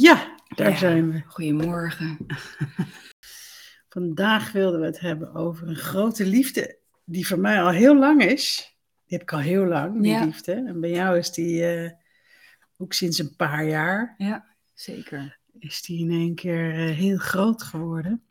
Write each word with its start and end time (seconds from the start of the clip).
Ja, 0.00 0.36
daar 0.54 0.70
Ja. 0.70 0.76
zijn 0.76 1.12
we. 1.12 1.22
Goedemorgen. 1.26 2.16
Vandaag 3.88 4.52
wilden 4.52 4.80
we 4.80 4.86
het 4.86 5.00
hebben 5.00 5.34
over 5.34 5.68
een 5.68 5.76
grote 5.76 6.26
liefde 6.26 6.78
die 7.04 7.26
voor 7.26 7.38
mij 7.38 7.62
al 7.62 7.70
heel 7.70 7.98
lang 7.98 8.22
is. 8.24 8.76
Die 9.06 9.18
heb 9.18 9.22
ik 9.22 9.32
al 9.32 9.38
heel 9.38 9.64
lang, 9.66 10.02
die 10.02 10.12
Ja. 10.12 10.24
liefde. 10.24 10.52
En 10.52 10.80
bij 10.80 10.90
jou 10.90 11.18
is 11.18 11.30
die 11.30 11.64
eh, 11.66 11.90
ook 12.76 12.92
sinds 12.92 13.18
een 13.18 13.36
paar 13.36 13.64
jaar, 13.68 14.14
Ja, 14.18 14.44
zeker. 14.74 15.38
is 15.58 15.82
die 15.82 15.98
in 16.00 16.10
één 16.10 16.34
keer 16.34 16.70
eh, 16.74 16.94
heel 16.96 17.16
groot 17.18 17.62
geworden. 17.62 18.22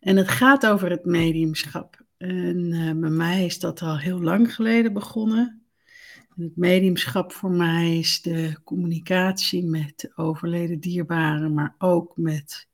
En 0.00 0.16
het 0.16 0.28
gaat 0.28 0.66
over 0.66 0.90
het 0.90 1.04
mediumschap. 1.04 2.00
En 2.16 2.72
eh, 2.72 2.90
bij 3.00 3.10
mij 3.10 3.44
is 3.44 3.58
dat 3.58 3.82
al 3.82 3.98
heel 3.98 4.20
lang 4.20 4.54
geleden 4.54 4.92
begonnen. 4.92 5.61
En 6.36 6.42
het 6.42 6.56
mediumschap 6.56 7.32
voor 7.32 7.50
mij 7.50 7.98
is 7.98 8.22
de 8.22 8.56
communicatie 8.64 9.64
met 9.64 9.92
de 9.96 10.12
overleden 10.16 10.80
dierbaren, 10.80 11.54
maar 11.54 11.74
ook 11.78 12.16
met 12.16 12.68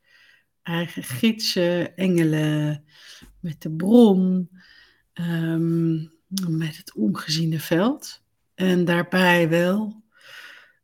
eigen 0.62 1.03
gidsen, 1.03 1.97
engelen, 1.97 2.84
met 3.41 3.62
de 3.62 3.71
bron, 3.71 4.51
ehm, 5.12 5.95
met 6.48 6.77
het 6.77 6.95
ongeziene 6.95 7.61
veld. 7.61 8.23
En 8.55 8.84
daarbij 8.84 9.48
wel 9.48 10.03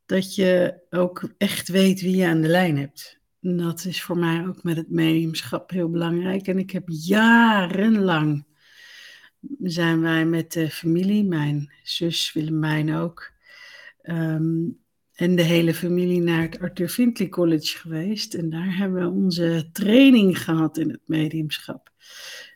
dat 0.05 0.35
je 0.35 0.79
ook 0.89 1.33
echt 1.37 1.67
weet 1.67 2.01
wie 2.01 2.15
je 2.15 2.27
aan 2.27 2.41
de 2.41 2.47
lijn 2.47 2.77
hebt. 2.77 3.19
Dat 3.39 3.85
is 3.85 4.01
voor 4.01 4.17
mij 4.17 4.47
ook 4.47 4.63
met 4.63 4.77
het 4.77 4.89
mediumschap 4.89 5.69
heel 5.69 5.89
belangrijk. 5.89 6.47
En 6.47 6.57
ik 6.57 6.71
heb 6.71 6.83
jarenlang 6.87 8.45
zijn 9.63 10.01
wij 10.01 10.25
met 10.25 10.51
de 10.51 10.69
familie, 10.69 11.23
mijn 11.23 11.71
zus 11.83 12.33
Willemijn 12.33 12.93
ook, 12.93 13.31
ehm, 14.01 14.67
en 15.15 15.35
de 15.35 15.41
hele 15.41 15.73
familie 15.73 16.21
naar 16.21 16.41
het 16.41 16.59
Arthur 16.59 16.89
Findlay 16.89 17.29
College 17.29 17.77
geweest. 17.77 18.33
En 18.33 18.49
daar 18.49 18.77
hebben 18.77 19.01
we 19.01 19.23
onze 19.23 19.69
training 19.71 20.39
gehad 20.43 20.77
in 20.77 20.89
het 20.89 21.01
mediumschap. 21.05 21.91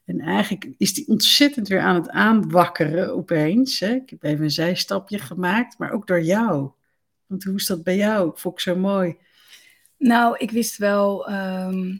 En 0.05 0.19
eigenlijk 0.19 0.69
is 0.77 0.93
die 0.93 1.07
ontzettend 1.07 1.67
weer 1.67 1.79
aan 1.79 1.95
het 1.95 2.09
aanwakkeren 2.09 3.15
opeens. 3.15 3.79
Hè? 3.79 3.93
Ik 3.93 4.09
heb 4.09 4.23
even 4.23 4.43
een 4.43 4.51
zijstapje 4.51 5.19
gemaakt, 5.19 5.77
maar 5.77 5.91
ook 5.91 6.07
door 6.07 6.21
jou. 6.21 6.71
Want 7.25 7.43
hoe 7.43 7.55
is 7.55 7.65
dat 7.65 7.83
bij 7.83 7.95
jou? 7.95 8.31
Vond 8.35 8.53
ik 8.53 8.59
zo 8.59 8.75
mooi. 8.75 9.17
Nou, 9.97 10.37
ik 10.37 10.51
wist 10.51 10.77
wel 10.77 11.27
ehm, 11.27 11.97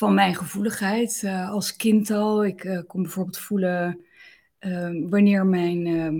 van 0.00 0.14
mijn 0.14 0.34
gevoeligheid 0.34 1.22
eh, 1.24 1.50
als 1.50 1.76
kind 1.76 2.10
al. 2.10 2.44
Ik 2.44 2.64
eh, 2.64 2.78
kon 2.86 3.02
bijvoorbeeld 3.02 3.38
voelen 3.38 4.00
ehm, 4.58 5.08
wanneer 5.08 5.46
mijn 5.46 5.86
ehm, 5.86 6.16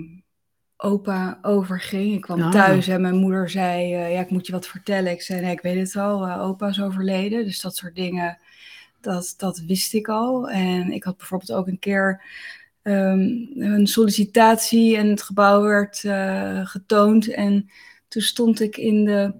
opa 0.76 1.38
overging. 1.42 2.14
Ik 2.14 2.20
kwam 2.20 2.42
Ah. 2.42 2.50
thuis 2.50 2.88
en 2.88 3.00
mijn 3.00 3.16
moeder 3.16 3.50
zei, 3.50 3.94
eh, 3.94 4.12
ja, 4.12 4.20
ik 4.20 4.30
moet 4.30 4.46
je 4.46 4.52
wat 4.52 4.66
vertellen. 4.66 5.12
Ik 5.12 5.22
zei, 5.22 5.40
nee, 5.40 5.52
ik 5.52 5.60
weet 5.60 5.86
het 5.86 5.96
al, 5.96 6.30
opa 6.30 6.68
is 6.68 6.80
overleden. 6.82 7.44
Dus 7.44 7.60
dat 7.60 7.76
soort 7.76 7.94
dingen, 7.94 8.38
dat, 9.00 9.34
dat 9.36 9.58
wist 9.58 9.94
ik 9.94 10.08
al. 10.08 10.50
En 10.50 10.92
ik 10.92 11.04
had 11.04 11.16
bijvoorbeeld 11.16 11.52
ook 11.52 11.66
een 11.66 11.78
keer 11.78 12.22
ehm, 12.82 13.20
een 13.54 13.86
sollicitatie 13.86 14.96
en 14.96 15.08
het 15.08 15.22
gebouw 15.22 15.62
werd 15.62 15.98
getoond. 16.68 17.28
En 17.28 17.70
toen 18.08 18.22
stond 18.22 18.60
ik 18.60 18.76
in 18.76 19.04
de 19.04 19.34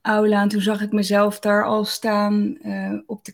aula 0.00 0.42
en 0.42 0.48
toen 0.48 0.60
zag 0.60 0.80
ik 0.80 0.92
mezelf 0.92 1.38
daar 1.38 1.64
al 1.64 1.84
staan 1.84 2.58
op 3.06 3.24
de 3.24 3.32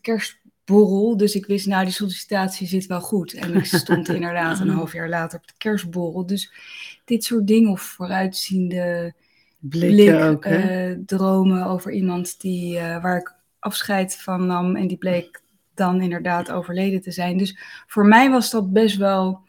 kerstborrel. 0.64 1.16
Dus 1.16 1.34
ik 1.34 1.46
wist, 1.46 1.66
nou, 1.66 1.84
die 1.84 1.92
sollicitatie 1.92 2.66
zit 2.66 2.86
wel 2.86 3.00
goed. 3.00 3.32
En 3.32 3.54
ik 3.54 3.64
stond 3.64 4.08
inderdaad 4.14 4.60
een 4.60 4.68
half 4.68 4.92
jaar 4.92 5.08
later 5.08 5.38
op 5.38 5.46
de 5.46 5.54
kerstborrel. 5.58 6.26
Dus 6.26 6.52
dit 7.04 7.24
soort 7.24 7.46
dingen 7.46 7.70
of 7.70 7.82
vooruitziende 7.82 9.14
Blikken 9.58 10.04
blik, 10.04 10.22
ook, 10.22 10.44
eh, 10.44 10.92
dromen 11.06 11.66
over 11.66 11.92
iemand 11.92 12.40
die, 12.40 12.78
eh, 12.78 13.02
waar 13.02 13.18
ik 13.18 13.34
afscheid 13.58 14.16
van 14.16 14.46
nam 14.46 14.76
en 14.76 14.86
die 14.86 14.96
bleek 14.96 15.40
dan 15.74 16.00
inderdaad 16.00 16.50
overleden 16.50 17.00
te 17.00 17.10
zijn. 17.10 17.38
Dus 17.38 17.58
voor 17.86 18.06
mij 18.06 18.30
was 18.30 18.50
dat 18.50 18.72
best 18.72 18.96
wel 18.96 19.40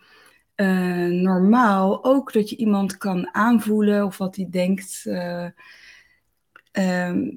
eh, 0.55 1.05
normaal. 1.05 2.03
Ook 2.03 2.33
dat 2.33 2.49
je 2.49 2.55
iemand 2.55 2.97
kan 2.97 3.33
aanvoelen 3.33 4.05
of 4.05 4.17
wat 4.17 4.35
hij 4.35 4.47
denkt. 4.49 5.03
eh, 5.05 5.47
ehm, 6.71 7.29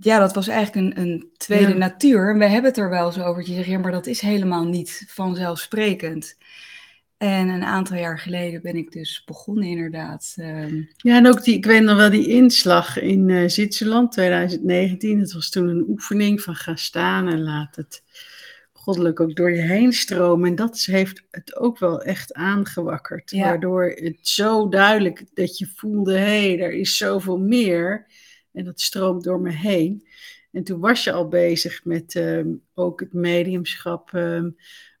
ja, 0.00 0.18
dat 0.18 0.34
was 0.34 0.48
eigenlijk 0.48 0.96
een, 0.96 1.02
een 1.06 1.28
tweede 1.36 1.68
Ja. 1.72 1.74
natuur. 1.76 2.30
En 2.30 2.38
we 2.38 2.44
hebben 2.44 2.70
het 2.70 2.78
er 2.78 2.90
wel 2.90 3.06
eens 3.06 3.18
over. 3.20 3.48
Je 3.48 3.54
zegt, 3.54 3.68
ja, 3.68 3.78
maar 3.78 3.92
dat 3.92 4.06
is 4.06 4.20
helemaal 4.20 4.64
niet 4.64 5.04
vanzelfsprekend. 5.08 6.36
En 7.16 7.48
een 7.48 7.64
aantal 7.64 7.96
jaar 7.96 8.18
geleden 8.18 8.62
ben 8.62 8.76
ik 8.76 8.92
dus 8.92 9.22
begonnen 9.26 9.64
inderdaad. 9.64 10.34
ehm, 10.36 10.82
Ja, 10.96 11.16
en 11.16 11.26
ook 11.26 11.44
die, 11.44 11.54
ik 11.54 11.64
weet 11.64 11.82
nog 11.82 11.96
wel 11.96 12.10
die 12.10 12.28
inslag 12.28 13.00
in 13.00 13.30
eh 13.30 13.48
Zwitserland 13.48 14.12
2019. 14.12 15.18
Het 15.20 15.32
was 15.32 15.50
toen 15.50 15.68
een 15.68 15.84
oefening 15.88 16.40
van 16.40 16.54
ga 16.54 16.76
staan 16.76 17.28
en 17.28 17.42
laat 17.42 17.76
het 17.76 18.02
goddelijk 18.72 19.20
ook 19.20 19.36
door 19.36 19.50
je 19.50 19.60
heen 19.62 19.92
stromen. 19.92 20.48
En 20.48 20.54
dat 20.54 20.78
heeft 20.80 21.22
het 21.30 21.56
ook 21.56 21.78
wel 21.78 22.02
echt 22.02 22.32
aangewakkerd. 22.34 23.30
Ja. 23.30 23.44
Waardoor 23.44 23.84
het 23.94 24.18
zo 24.22 24.68
duidelijk 24.68 25.24
dat 25.34 25.58
je 25.58 25.66
voelde, 25.74 26.12
hé, 26.18 26.54
hey, 26.54 26.60
er 26.60 26.72
is 26.72 26.96
zoveel 26.96 27.38
meer. 27.38 28.06
En 28.58 28.64
dat 28.64 28.80
stroomt 28.80 29.24
door 29.24 29.40
me 29.40 29.50
heen. 29.50 30.06
En 30.52 30.64
toen 30.64 30.80
was 30.80 31.04
je 31.04 31.12
al 31.12 31.28
bezig 31.28 31.84
met 31.84 32.14
ehm, 32.14 32.54
ook 32.74 33.00
het 33.00 33.12
mediumschap, 33.12 34.12
ehm, 34.12 34.50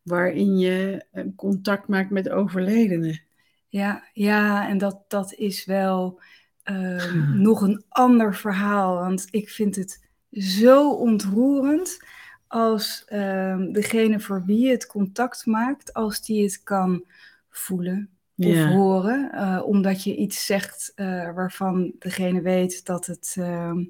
waarin 0.02 0.58
je 0.58 1.04
eh, 1.10 1.24
contact 1.36 1.88
maakt 1.88 2.10
met 2.10 2.28
overledenen. 2.28 3.22
Ja, 3.68 4.04
ja, 4.12 4.68
en 4.68 4.78
dat, 4.78 5.04
dat 5.08 5.34
is 5.34 5.64
wel 5.64 6.20
ehm, 6.62 7.40
nog 7.42 7.60
een 7.60 7.84
ander 7.88 8.34
verhaal. 8.34 8.94
Want 8.94 9.26
ik 9.30 9.48
vind 9.48 9.76
het 9.76 10.08
zo 10.30 10.90
ontroerend 10.90 12.04
als 12.46 13.04
ehm, 13.06 13.72
degene 13.72 14.20
voor 14.20 14.44
wie 14.44 14.60
je 14.60 14.70
het 14.70 14.86
contact 14.86 15.46
maakt, 15.46 15.92
als 15.92 16.22
die 16.22 16.42
het 16.42 16.62
kan 16.62 17.04
voelen 17.48 18.17
of 18.38 18.54
Ja. 18.54 18.70
horen. 18.72 19.32
eh, 19.32 19.62
omdat 19.66 20.02
je 20.04 20.16
iets 20.16 20.46
zegt 20.46 20.92
eh, 20.94 21.34
waarvan 21.34 21.92
degene 21.98 22.40
weet 22.40 22.84
dat 22.86 23.06
het 23.06 23.34
ehm, 23.38 23.84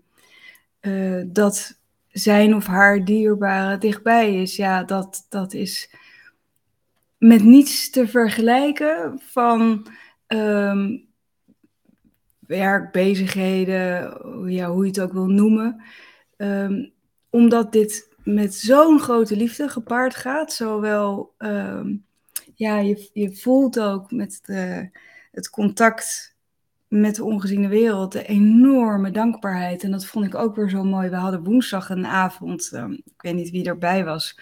eh, 0.81 1.23
dat 1.27 1.81
zijn 2.09 2.55
of 2.55 2.67
haar 2.67 3.05
dierbare 3.05 3.79
dichtbij 3.79 4.43
is. 4.43 4.57
Ja, 4.57 4.85
dat, 4.85 5.27
dat 5.29 5.53
is 5.53 5.95
met 7.19 7.43
niets 7.43 7.91
te 7.91 8.09
vergelijken 8.09 9.21
van 9.23 9.87
ehm, 10.27 10.97
werk, 12.39 12.93
bezigheden, 12.93 14.19
ja, 14.51 14.71
hoe 14.71 14.83
je 14.83 14.89
het 14.91 15.01
ook 15.01 15.13
wil 15.13 15.27
noemen. 15.27 15.83
Ehm, 16.37 16.89
omdat 17.31 17.73
dit 17.73 18.09
met 18.25 18.55
zo'n 18.55 19.01
grote 19.01 19.37
liefde 19.37 19.69
gepaard 19.69 20.15
gaat, 20.15 20.53
zowel, 20.53 21.35
ja, 22.59 22.79
je, 22.79 23.11
je 23.13 23.37
voelt 23.37 23.81
ook 23.81 24.11
met 24.11 24.41
de, 24.45 24.91
het 25.33 25.51
contact 25.51 26.37
met 26.89 27.15
de 27.15 27.25
ongeziene 27.25 27.69
wereld 27.69 28.13
de 28.13 28.27
enorme 28.27 29.11
dankbaarheid. 29.11 29.83
En 29.83 29.91
dat 29.91 30.07
vond 30.07 30.25
ik 30.25 30.35
ook 30.35 30.57
weer 30.57 30.69
zo 30.69 30.85
mooi. 30.85 31.09
We 31.09 31.17
hadden 31.17 31.45
woensdag 31.45 31.91
een 31.91 32.07
avond, 32.07 32.71
ehm, 32.73 32.93
ik 32.93 33.23
weet 33.23 33.35
niet 33.35 33.51
wie 33.51 33.65
erbij 33.65 34.05
was, 34.05 34.41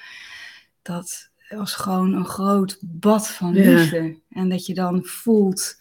dat 0.82 1.30
was 1.48 1.74
gewoon 1.74 2.12
een 2.12 2.24
groot 2.24 2.78
bad 2.80 3.28
van 3.28 3.54
Ja. 3.54 3.70
liefde. 3.70 4.18
En 4.30 4.48
dat 4.48 4.66
je 4.66 4.74
dan 4.74 5.04
voelt 5.04 5.76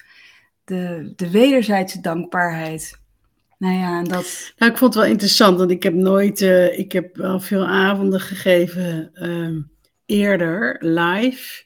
de, 0.64 1.14
de 1.16 1.30
wederzijdse 1.30 2.02
dankbaarheid. 2.02 3.00
Nou 3.58 3.74
ja, 3.78 3.98
en 3.98 4.04
dat, 4.04 4.54
Nou, 4.58 4.72
ik 4.72 4.78
vond 4.78 4.94
het 4.94 5.04
wel 5.04 5.12
interessant, 5.12 5.58
want 5.58 5.72
ik 5.72 5.84
heb 5.84 5.94
nooit, 5.94 6.42
eh, 6.42 6.80
ik 6.80 6.92
heb 6.92 7.16
wel 7.16 7.40
veel 7.40 7.68
avonden 7.68 8.20
gegeven 8.20 9.10
ehm, 9.14 9.62
eerder, 10.06 10.78
live. 10.80 11.64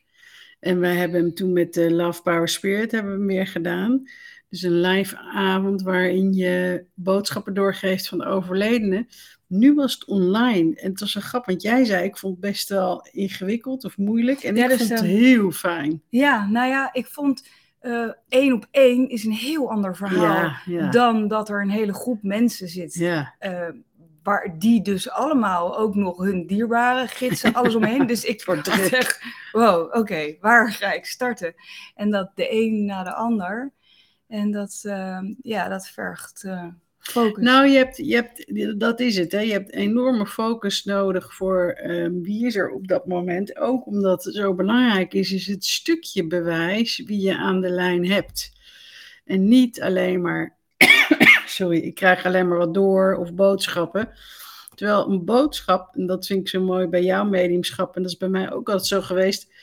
En 0.59 0.80
we 0.80 0.88
hebben 0.88 1.22
hem 1.22 1.34
toen 1.34 1.53
met 1.53 1.73
de 1.73 1.91
Love 1.94 2.22
Power 2.22 2.47
Spirit 2.47 2.91
hebben 2.91 3.17
we 3.17 3.23
meer 3.23 3.47
gedaan. 3.47 4.03
Dus 4.50 4.61
een 4.61 4.82
live 4.82 5.17
avond 5.34 5.82
waarin 5.82 6.34
je 6.34 6.85
boodschappen 6.94 7.53
doorgeeft 7.53 8.08
van 8.08 8.17
de 8.17 8.26
overledene. 8.26 9.08
Nu 9.47 9.73
was 9.73 9.94
het 9.94 10.06
online. 10.06 10.76
En 10.76 10.90
het 10.90 11.00
was 11.00 11.16
een 11.16 11.22
grap, 11.22 11.46
want 11.46 11.61
jij 11.61 11.85
zei, 11.85 12.03
ik 12.03 12.17
vond 12.17 12.34
het 12.34 12.41
best 12.52 12.70
wel 12.70 13.08
ingewikkeld 13.11 13.85
of 13.85 13.97
moeilijk. 13.97 14.44
En 14.44 14.56
Ja, 14.56 14.64
ik 14.64 14.70
dus, 14.70 14.78
vond 14.78 14.90
het 14.90 15.00
eh, 15.00 15.06
heel 15.06 15.52
fijn. 15.52 16.02
ja, 16.09 16.47
nou 16.47 16.67
ja, 16.70 16.94
ik 16.94 17.06
vond 17.06 17.47
eh, 17.79 18.09
één 18.29 18.53
op 18.53 18.67
één 18.72 19.09
is 19.09 19.23
een 19.26 19.32
heel 19.32 19.72
ander 19.72 19.96
verhaal 19.96 20.23
Ja, 20.23 20.61
ja, 20.66 20.90
dan 20.91 21.28
dat 21.28 21.50
er 21.50 21.61
een 21.61 21.70
hele 21.70 21.94
groep 21.94 22.23
mensen 22.23 22.67
zit. 22.67 22.94
ja. 22.94 23.35
eh, 23.40 23.67
waar 24.29 24.55
die 24.59 24.81
dus 24.81 25.09
allemaal 25.09 25.78
ook 25.78 25.96
nog 25.96 26.17
hun 26.17 26.47
dierbare 26.47 27.08
gidsen, 27.08 27.53
alles 27.53 27.76
omheen. 27.76 28.08
Dus 28.08 28.23
ik 28.23 28.41
druk. 28.43 28.91
echt, 28.91 29.22
wow, 29.52 29.96
oké, 29.96 30.35
waar 30.40 30.72
ga 30.72 30.93
ik 30.93 31.05
starten? 31.05 31.53
En 31.96 32.09
dat 32.09 32.31
de 32.35 32.53
een 32.53 32.85
na 32.85 33.03
de 33.03 33.14
ander. 33.14 33.73
En 34.28 34.52
dat, 34.52 34.79
eh, 34.84 35.20
ja, 35.41 35.67
dat 35.67 35.87
vergt 35.87 36.43
eh, 36.43 36.67
focus. 36.99 37.43
Nou, 37.43 37.67
je 37.67 37.78
hebt, 37.78 37.97
je 37.97 38.16
hebt, 38.16 38.79
dat 38.79 38.99
is 38.99 39.17
het. 39.17 39.31
Hè? 39.31 39.40
Je 39.40 39.52
hebt 39.52 39.72
enorme 39.72 40.26
focus 40.26 40.84
nodig 40.84 41.34
voor 41.34 41.70
ehm, 41.72 42.22
wie 42.22 42.46
is 42.46 42.55
er 42.55 42.70
op 42.70 42.87
dat 42.87 43.08
moment. 43.08 43.58
Ook 43.58 43.85
omdat 43.85 44.23
het 44.23 44.35
zo 44.35 44.53
belangrijk 44.53 45.14
is, 45.14 45.32
is 45.32 45.47
het 45.47 45.66
stukje 45.66 46.28
bewijs 46.28 47.03
wie 47.05 47.22
je 47.22 47.37
aan 47.37 47.61
de 47.61 47.70
lijn 47.70 48.08
hebt. 48.08 48.52
En 49.25 49.47
niet 49.47 49.82
alleen 49.82 50.22
maar, 50.22 50.58
sorry, 51.59 51.78
ik 51.78 51.96
krijg 51.96 52.26
alleen 52.26 52.47
maar 52.47 52.58
wat 52.58 52.73
door 52.73 53.16
of 53.16 53.34
boodschappen. 53.34 54.09
Terwijl 54.76 55.09
een 55.09 55.26
boodschap, 55.26 55.96
en 55.96 56.06
dat 56.06 56.26
vind 56.26 56.40
ik 56.40 56.47
zo 56.50 56.64
mooi 56.64 56.88
bij 56.88 57.03
jouw 57.03 57.26
mediumschap, 57.26 57.96
en 57.96 58.02
dat 58.02 58.11
is 58.11 58.17
bij 58.17 58.29
mij 58.29 58.52
ook 58.52 58.70
altijd 58.70 58.88
zo 58.88 59.02
geweest. 59.02 59.53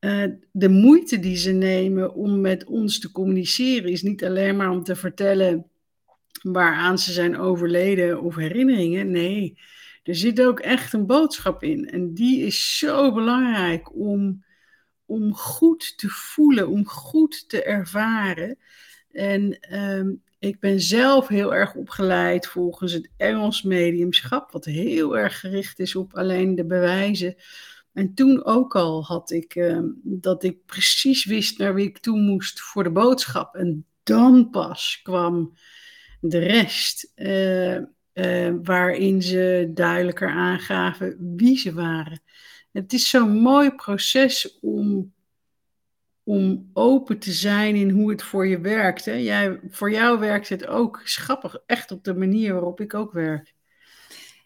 Uh, 0.00 0.24
de 0.52 0.68
moeite 0.68 1.18
die 1.18 1.36
ze 1.36 1.50
nemen 1.50 2.14
om 2.14 2.40
met 2.40 2.64
ons 2.64 2.98
te 2.98 3.12
communiceren 3.12 3.90
is 3.90 4.02
niet 4.02 4.24
alleen 4.24 4.56
maar 4.56 4.70
om 4.70 4.82
te 4.82 4.96
vertellen 4.96 5.66
waaraan 6.42 6.98
ze 6.98 7.12
zijn 7.12 7.38
overleden 7.38 8.22
of 8.22 8.36
herinneringen. 8.36 9.10
Nee, 9.10 9.58
er 10.02 10.14
zit 10.14 10.40
ook 10.42 10.60
echt 10.60 10.92
een 10.92 11.06
boodschap 11.06 11.62
in. 11.62 11.90
En 11.90 12.14
die 12.14 12.46
is 12.46 12.78
zo 12.78 13.12
belangrijk 13.12 13.96
om, 13.96 14.44
om 15.06 15.34
goed 15.34 15.98
te 15.98 16.08
voelen, 16.08 16.68
om 16.68 16.86
goed 16.86 17.48
te 17.48 17.62
ervaren. 17.62 18.58
En 19.14 19.58
ehm, 19.60 20.12
ik 20.38 20.60
ben 20.60 20.80
zelf 20.80 21.28
heel 21.28 21.54
erg 21.54 21.74
opgeleid 21.74 22.46
volgens 22.46 22.92
het 22.92 23.10
Engels 23.16 23.62
mediumschap, 23.62 24.50
wat 24.50 24.64
heel 24.64 25.18
erg 25.18 25.40
gericht 25.40 25.78
is 25.78 25.96
op 25.96 26.14
alleen 26.14 26.54
de 26.54 26.66
bewijzen. 26.66 27.34
En 27.92 28.14
toen 28.14 28.44
ook 28.44 28.76
al 28.76 29.04
had 29.04 29.30
ik 29.30 29.54
ehm, 29.54 29.86
dat 30.02 30.44
ik 30.44 30.66
precies 30.66 31.24
wist 31.24 31.58
naar 31.58 31.74
wie 31.74 31.86
ik 31.86 31.98
toe 31.98 32.20
moest 32.20 32.60
voor 32.60 32.82
de 32.82 32.90
boodschap. 32.90 33.54
En 33.54 33.86
dan 34.02 34.50
pas 34.50 35.00
kwam 35.02 35.54
de 36.20 36.38
rest, 36.38 37.12
uh, 37.16 37.76
uh, 38.14 38.54
waarin 38.62 39.22
ze 39.22 39.70
duidelijker 39.74 40.28
aangaven 40.28 41.34
wie 41.36 41.58
ze 41.58 41.72
waren. 41.72 42.22
Het 42.72 42.92
is 42.92 43.08
zo'n 43.08 43.38
mooi 43.38 43.70
proces 43.70 44.58
om, 44.60 45.12
om 46.24 46.70
open 46.72 47.18
te 47.18 47.32
zijn 47.32 47.74
in 47.74 47.90
hoe 47.90 48.10
het 48.10 48.22
voor 48.22 48.46
je 48.46 48.60
werkt. 48.60 49.04
Hè? 49.04 49.12
Jij, 49.12 49.60
voor 49.68 49.90
jou 49.90 50.18
werkt 50.18 50.48
het 50.48 50.66
ook 50.66 51.00
schappig, 51.04 51.56
echt 51.66 51.90
op 51.90 52.04
de 52.04 52.14
manier 52.14 52.52
waarop 52.52 52.80
ik 52.80 52.94
ook 52.94 53.12
werk. 53.12 53.54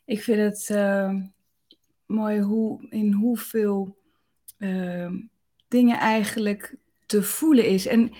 Ik 0.04 0.22
vind 0.22 0.38
het 0.38 0.68
uh, 0.76 1.14
mooi 2.06 2.40
hoe, 2.40 2.86
in 2.90 3.12
hoeveel 3.12 3.96
dingen 5.68 5.98
eigenlijk 5.98 6.76
te 7.06 7.22
voelen 7.22 7.66
is. 7.66 7.86
En 7.86 8.12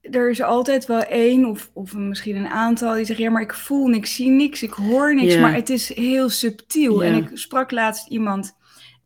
er 0.00 0.30
is 0.30 0.42
altijd 0.42 0.86
wel 0.86 1.02
één 1.02 1.44
of, 1.44 1.70
of 1.72 1.94
misschien 1.94 2.36
een 2.36 2.48
aantal 2.48 2.94
die 2.94 3.04
zeggen: 3.04 3.24
Ja, 3.24 3.30
maar 3.30 3.42
ik 3.42 3.54
voel 3.54 3.86
niks, 3.86 4.08
ik 4.08 4.14
zie 4.14 4.30
niks, 4.30 4.62
ik 4.62 4.72
hoor 4.72 5.14
niks. 5.14 5.36
Maar 5.38 5.54
het 5.54 5.70
is 5.70 5.94
heel 5.94 6.28
subtiel. 6.28 7.04
En 7.04 7.14
ik 7.14 7.30
sprak 7.32 7.70
laatst 7.70 8.08
iemand 8.08 8.56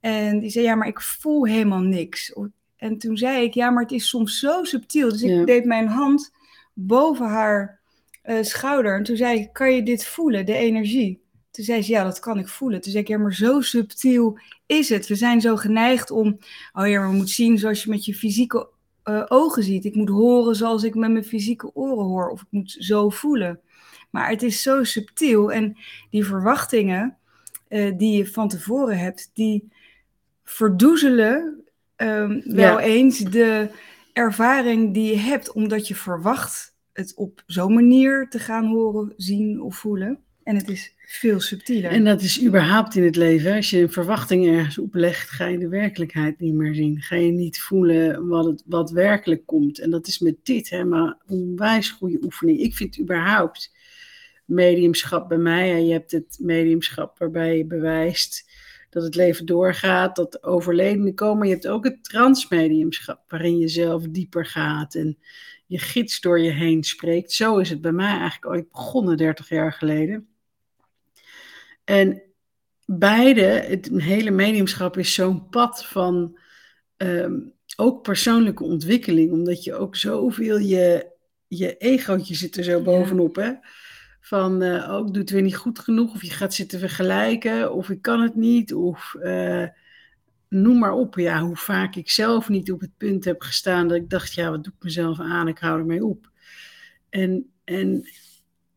en 0.01 0.39
die 0.39 0.51
zei: 0.51 0.65
Ja, 0.65 0.75
maar 0.75 0.89
ik 0.89 1.01
voel 1.01 1.47
helemaal 1.47 1.81
niks. 1.81 2.35
En 2.83 2.99
toen 2.99 3.17
zei 3.17 3.45
ik: 3.45 3.55
Ja, 3.55 3.71
maar 3.71 3.83
het 3.83 3.93
is 3.93 4.09
soms 4.09 4.39
zo 4.39 4.65
subtiel. 4.65 5.09
Dus 5.09 5.23
ik 5.23 5.47
deed 5.47 5.65
mijn 5.65 5.87
hand 5.87 6.33
boven 6.75 7.27
haar 7.27 7.81
uh, 8.25 8.43
schouder. 8.43 8.97
En 8.97 9.03
toen 9.03 9.17
zei 9.17 9.39
ik: 9.39 9.53
Kan 9.53 9.75
je 9.75 9.83
dit 9.83 10.07
voelen, 10.07 10.47
de 10.47 10.55
energie? 10.55 11.23
Toen 11.51 11.65
zei 11.65 11.83
ze, 11.83 11.91
ja, 11.91 12.05
dat 12.05 12.19
kan 12.19 12.39
ik 12.39 12.49
voelen. 12.49 12.81
Toen 12.81 12.93
zei 12.93 13.05
ik, 13.05 13.11
ja, 13.11 13.19
maar 13.19 13.35
zo 13.35 13.61
subtiel 13.61 14.39
is 14.67 14.89
het. 14.89 15.07
We 15.07 15.15
zijn 15.15 15.41
zo 15.41 15.57
geneigd 15.57 16.11
om, 16.11 16.39
oh 16.73 16.89
ja, 16.89 16.99
maar 16.99 17.09
we 17.09 17.17
moeten 17.17 17.35
zien 17.35 17.59
zoals 17.59 17.83
je 17.83 17.91
met 17.91 18.05
je 18.05 18.15
fysieke 18.15 18.69
uh, 19.05 19.25
ogen 19.29 19.63
ziet. 19.63 19.85
Ik 19.85 19.95
moet 19.95 20.09
horen 20.09 20.55
zoals 20.57 20.83
ik 20.83 20.95
met 20.95 21.11
mijn 21.11 21.25
fysieke 21.25 21.75
oren 21.75 22.05
hoor. 22.05 22.29
Of 22.29 22.41
ik 22.41 22.47
moet 22.51 22.77
zo 22.79 23.09
voelen. 23.09 23.61
Maar 24.11 24.29
het 24.29 24.43
is 24.43 24.63
zo 24.63 24.85
subtiel. 24.85 25.53
En 25.53 25.77
die 26.11 26.25
verwachtingen 26.25 27.17
uh, 27.69 27.93
die 27.99 28.17
je 28.17 28.27
van 28.27 28.49
tevoren 28.49 28.99
hebt, 28.99 29.31
die 29.35 29.69
verdoezelen 30.45 31.65
um, 32.03 32.43
wel 32.45 32.79
ja. 32.79 32.81
eens 32.81 33.19
de 33.19 33.69
ervaring 34.13 34.95
die 34.95 35.11
je 35.11 35.19
hebt. 35.19 35.53
Omdat 35.53 35.89
je 35.89 35.95
verwacht 35.95 36.77
het 36.93 37.15
op 37.15 37.43
zo'n 37.47 37.75
manier 37.75 38.29
te 38.29 38.39
gaan 38.39 38.67
horen, 38.67 39.13
zien 39.17 39.61
of 39.61 39.77
voelen. 39.77 40.19
En 40.43 40.57
het 40.57 40.69
is 40.69 40.95
veel 40.99 41.41
subtieler. 41.41 41.91
En 41.91 42.05
dat 42.05 42.23
is 42.23 42.45
überhaupt 42.45 42.95
in 42.95 43.05
het 43.05 43.17
leven. 43.17 43.55
Als 43.55 43.71
je 43.71 43.81
een 43.81 43.93
verwachting 43.93 44.47
ergens 44.47 44.79
oplegt, 44.79 45.31
ga 45.31 45.47
je 45.47 45.59
de 45.59 45.69
werkelijkheid 45.69 46.41
niet 46.41 46.55
meer 46.55 46.75
zien. 46.75 47.01
Ga 47.01 47.17
je 47.17 47.33
niet 47.33 47.61
voelen 47.61 48.29
wat, 48.29 48.45
het, 48.45 48.63
wat 48.67 48.91
werkelijk 48.91 49.47
komt. 49.47 49.79
En 49.79 49.91
dat 49.91 50.07
is 50.07 50.19
met 50.19 50.37
dit 50.43 50.69
helemaal 50.69 51.21
onwijs 51.27 51.91
goede 51.91 52.19
oefening. 52.23 52.59
Ik 52.59 52.75
vind 52.75 53.01
überhaupt 53.01 53.73
mediumschap 54.45 55.29
bij 55.29 55.39
mij. 55.39 55.85
Je 55.85 55.93
hebt 55.93 56.13
het 56.13 56.39
mediumschap 56.41 57.19
waarbij 57.19 57.57
je 57.57 57.67
bewijst 57.67 58.51
dat 58.93 59.03
het 59.03 59.15
leven 59.15 59.47
doorgaat, 59.47 60.17
dat 60.17 60.43
overledenen 60.43 61.15
komen. 61.15 61.47
Je 61.47 61.53
hebt 61.53 61.69
ook 61.69 61.85
het 61.85 62.05
transmediumschap, 62.05 63.21
waarin 63.29 63.59
je 63.59 63.69
zelf 63.69 64.03
dieper 64.09 64.47
gaat 64.47 64.95
en 64.95 65.19
je 65.67 65.79
gids 65.79 66.21
door 66.21 66.41
je 66.41 66.51
heen 66.51 66.85
spreekt. 66.85 67.33
Zo 67.33 67.59
is 67.59 67.71
het 67.71 67.81
bij 67.81 67.93
mij 67.93 68.19
eigenlijk 68.19 68.47
ooit 68.47 68.71
begonnen, 68.71 69.17
30 69.17 69.49
jaar 69.49 69.73
geleden. 69.73 70.29
En 71.85 72.23
beide, 72.85 73.43
het 73.43 73.91
hele 73.95 74.31
mediumschap 74.31 74.99
is 74.99 75.15
zo'n 75.15 75.49
pad 75.49 75.87
van 75.87 76.39
ehm, 76.97 77.39
ook 77.77 78.03
persoonlijke 78.03 78.65
ontwikkeling, 78.65 79.33
omdat 79.33 79.65
je 79.65 79.75
ook 79.75 79.97
zoveel 79.97 80.59
je, 80.59 81.11
je 81.49 81.77
egootje 81.77 82.35
zit 82.35 82.57
er 82.57 82.65
zo 82.65 82.83
bovenop, 82.83 83.37
hè. 83.37 83.53
Van, 84.25 84.63
uh, 84.63 84.91
oh, 84.91 85.07
ik 85.07 85.13
doe 85.13 85.23
het 85.23 85.31
weer 85.31 85.43
niet 85.43 85.57
goed 85.57 85.79
genoeg, 85.79 86.15
of 86.15 86.23
je 86.23 86.31
gaat 86.31 86.55
zitten 86.55 86.79
vergelijken, 86.79 87.73
of 87.73 87.91
ik 87.91 88.03
kan 88.03 88.21
het 88.21 88.35
niet, 88.35 88.75
of 88.75 89.15
uh, 89.23 89.67
noem 90.49 90.79
maar 90.79 90.93
op. 90.93 91.15
Ja, 91.15 91.41
hoe 91.41 91.57
vaak 91.57 91.97
ik 91.97 92.11
zelf 92.11 92.49
niet 92.49 92.73
op 92.73 92.81
het 92.81 92.97
punt 92.97 93.25
heb 93.25 93.43
gestaan 93.43 93.89
dat 93.89 93.97
ik 93.97 94.11
dacht, 94.11 94.35
ja, 94.35 94.51
wat 94.51 94.65
doe 94.65 94.73
ik 94.77 94.85
mezelf 94.85 95.21
aan, 95.21 95.49
ik 95.49 95.59
hou 95.59 95.79
ermee 95.79 96.05
op. 96.05 96.31
En, 97.11 97.51
en 97.65 98.05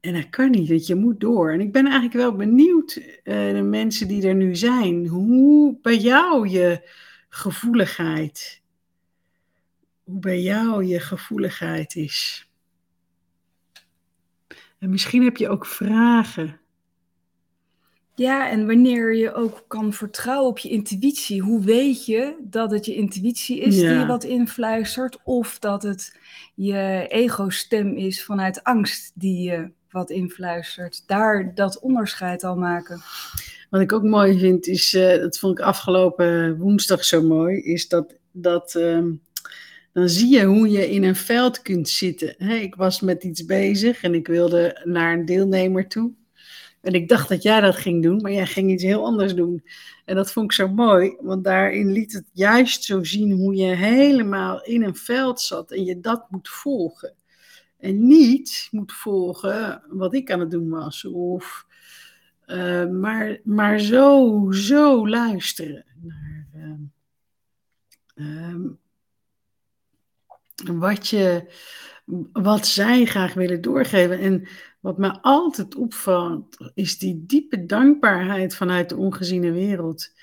en 0.06 0.14
dat 0.14 0.30
kan 0.30 0.50
niet, 0.52 0.70
want 0.70 0.88
je 0.88 0.96
moet 0.96 1.20
door. 1.20 1.52
En 1.52 1.60
ik 1.60 1.72
ben 1.72 1.84
eigenlijk 1.84 2.14
wel 2.14 2.36
benieuwd, 2.36 2.96
uh, 2.96 3.52
de 3.54 3.62
mensen 3.62 4.08
die 4.08 4.28
er 4.28 4.36
nu 4.36 4.56
zijn, 4.56 5.08
hoe 5.08 5.78
bij 5.82 5.98
jou 5.98 6.48
je 6.48 6.90
gevoeligheid, 7.30 8.62
hoe 10.04 10.20
bij 10.20 10.42
jou 10.42 10.86
je 10.86 11.00
gevoeligheid 11.00 11.96
is. 11.96 12.50
En 14.86 14.92
misschien 14.92 15.24
heb 15.24 15.38
je 15.38 15.50
ook 15.50 15.66
vragen. 15.66 16.60
Ja, 18.16 18.50
en 18.50 18.68
wanneer 18.68 19.16
je 19.16 19.34
ook 19.34 19.64
kan 19.68 19.94
vertrouwen 19.94 20.50
op 20.50 20.58
je 20.58 20.70
intuïtie. 20.70 21.42
Hoe 21.42 21.64
weet 21.64 22.06
je 22.06 22.36
dat 22.42 22.72
het 22.72 22.86
je 22.86 22.96
intuïtie 22.96 23.60
is 23.60 23.76
ja. 23.76 23.90
die 23.90 24.00
je 24.00 24.06
wat 24.06 24.24
influistert? 24.24 25.18
Of 25.24 25.60
dat 25.60 25.84
het 25.84 26.20
je 26.56 27.06
ego-stem 27.08 27.96
is 27.96 28.24
vanuit 28.24 28.64
angst 28.64 29.12
die 29.16 29.42
je 29.52 29.72
wat 29.90 30.10
influistert. 30.10 31.04
Daar 31.08 31.56
dat 31.56 31.80
onderscheid 31.80 32.44
al 32.44 32.56
maken. 32.56 33.02
Wat 33.70 33.82
ik 33.82 33.94
ook 33.94 34.04
mooi 34.04 34.40
vind 34.40 34.68
is, 34.68 34.94
uh, 34.94 35.16
dat 35.16 35.40
vond 35.40 35.60
ik 35.60 35.66
afgelopen 35.66 36.58
woensdag 36.58 37.04
zo 37.04 37.22
mooi, 37.22 37.62
is 37.62 37.88
dat, 37.88 38.16
dat 38.32 38.76
uh, 38.78 39.06
dan 39.96 40.10
zie 40.10 40.34
je 40.34 40.46
hoe 40.46 40.70
je 40.70 40.92
in 40.92 41.04
een 41.04 41.16
veld 41.16 41.62
kunt 41.62 41.90
zitten. 41.90 42.40
Ik 42.40 42.76
was 42.76 43.02
met 43.02 43.24
iets 43.24 43.46
bezig 43.46 44.04
en 44.04 44.14
ik 44.14 44.28
wilde 44.28 44.82
naar 44.84 45.14
een 45.14 45.26
deelnemer 45.26 45.88
toe. 45.88 46.12
En 46.82 46.94
ik 46.94 47.08
dacht 47.10 47.30
dat 47.30 47.44
jij 47.44 47.62
dat 47.62 47.76
ging 47.76 48.04
doen, 48.04 48.22
maar 48.22 48.32
jij 48.32 48.46
ging 48.46 48.72
iets 48.72 48.84
heel 48.84 49.06
anders 49.06 49.36
doen. 49.36 49.64
En 50.06 50.16
dat 50.16 50.32
vond 50.32 50.46
ik 50.46 50.52
zo 50.52 50.68
mooi, 50.68 51.16
want 51.20 51.44
daarin 51.44 51.92
liet 51.92 52.14
het 52.14 52.30
juist 52.34 52.84
zo 52.84 53.04
zien 53.04 53.32
hoe 53.32 53.56
je 53.56 53.76
helemaal 53.76 54.64
in 54.64 54.84
een 54.84 54.96
veld 54.96 55.42
zat 55.42 55.72
en 55.72 55.84
je 55.86 56.00
dat 56.00 56.26
moet 56.30 56.50
volgen. 56.50 57.14
En 57.80 58.08
niet 58.08 58.68
moet 58.72 58.94
volgen 58.94 59.84
wat 59.90 60.14
ik 60.14 60.32
aan 60.32 60.40
het 60.40 60.52
doen 60.52 60.70
was. 60.70 61.06
Of, 61.06 61.66
uh, 62.48 62.88
maar, 62.88 63.40
maar 63.44 63.80
zo, 63.80 64.48
zo 64.52 65.08
luisteren 65.08 65.86
naar 66.02 66.48
uh, 68.16 68.56
wat, 70.64 71.08
je, 71.08 71.52
wat 72.32 72.68
zij 72.68 73.06
graag 73.06 73.34
willen 73.34 73.62
doorgeven. 73.62 74.20
En 74.20 74.48
wat 74.80 74.98
me 74.98 75.22
altijd 75.22 75.76
opvalt, 75.76 76.72
is 76.74 76.98
die 76.98 77.24
diepe 77.26 77.66
dankbaarheid 77.66 78.56
vanuit 78.56 78.90
de 78.90 78.98
ongeziene 78.98 79.52
wereld. 79.52 80.14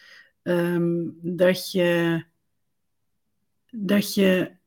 Um, 0.42 1.18
dat 1.20 1.70
je. 1.70 2.24
Dat 3.74 4.14
je 4.14 4.60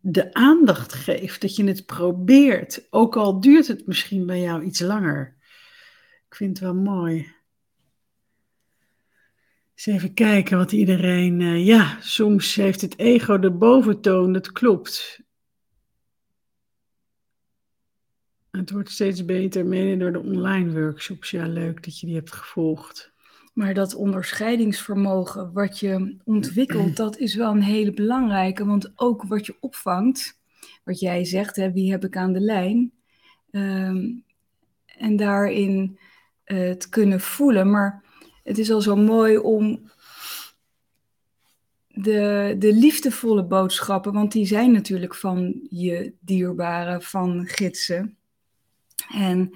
de 0.00 0.34
aandacht 0.34 0.92
geeft, 0.92 1.40
dat 1.40 1.56
je 1.56 1.64
het 1.64 1.86
probeert, 1.86 2.86
ook 2.90 3.16
al 3.16 3.40
duurt 3.40 3.66
het 3.66 3.86
misschien 3.86 4.26
bij 4.26 4.40
jou 4.40 4.62
iets 4.62 4.80
langer. 4.80 5.36
Ik 6.28 6.34
vind 6.34 6.58
het 6.58 6.66
wel 6.66 6.74
mooi. 6.74 7.34
Eens 9.74 9.86
even 9.86 10.14
kijken 10.14 10.58
wat 10.58 10.72
iedereen. 10.72 11.40
Uh, 11.40 11.66
ja, 11.66 11.96
soms 12.00 12.54
heeft 12.54 12.80
het 12.80 12.98
ego 12.98 13.38
de 13.38 13.50
boventoon, 13.50 14.32
dat 14.32 14.52
klopt. 14.52 15.22
Het 18.50 18.70
wordt 18.70 18.90
steeds 18.90 19.24
beter, 19.24 19.66
mede 19.66 19.96
door 19.96 20.12
de 20.12 20.20
online 20.20 20.72
workshops. 20.72 21.30
Ja, 21.30 21.46
leuk 21.46 21.84
dat 21.84 22.00
je 22.00 22.06
die 22.06 22.14
hebt 22.14 22.32
gevolgd. 22.32 23.12
Maar 23.54 23.74
dat 23.74 23.94
onderscheidingsvermogen 23.94 25.52
wat 25.52 25.78
je 25.80 26.16
ontwikkelt, 26.24 26.96
dat 27.06 27.18
is 27.18 27.34
wel 27.34 27.50
een 27.50 27.62
hele 27.62 27.92
belangrijke. 27.92 28.64
Want 28.64 28.92
ook 28.94 29.22
wat 29.22 29.46
je 29.46 29.56
opvangt, 29.60 30.40
wat 30.84 31.00
jij 31.00 31.24
zegt, 31.24 31.56
hè, 31.56 31.72
wie 31.72 31.90
heb 31.90 32.04
ik 32.04 32.16
aan 32.16 32.32
de 32.32 32.40
lijn? 32.40 32.92
Ehm, 33.50 34.10
en 34.86 35.16
daarin 35.16 35.98
uh, 36.46 36.72
te 36.72 36.88
kunnen 36.88 37.20
voelen. 37.20 37.70
Maar 37.70 38.03
het 38.44 38.58
is 38.58 38.70
al 38.70 38.80
zo 38.80 38.96
mooi 38.96 39.36
om 39.36 39.90
de, 41.88 42.54
de 42.58 42.74
liefdevolle 42.74 43.44
boodschappen, 43.44 44.12
want 44.12 44.32
die 44.32 44.46
zijn 44.46 44.72
natuurlijk 44.72 45.14
van 45.14 45.66
je 45.70 46.12
dierbaren, 46.20 47.02
van 47.02 47.46
gidsen. 47.46 48.16
En 49.14 49.50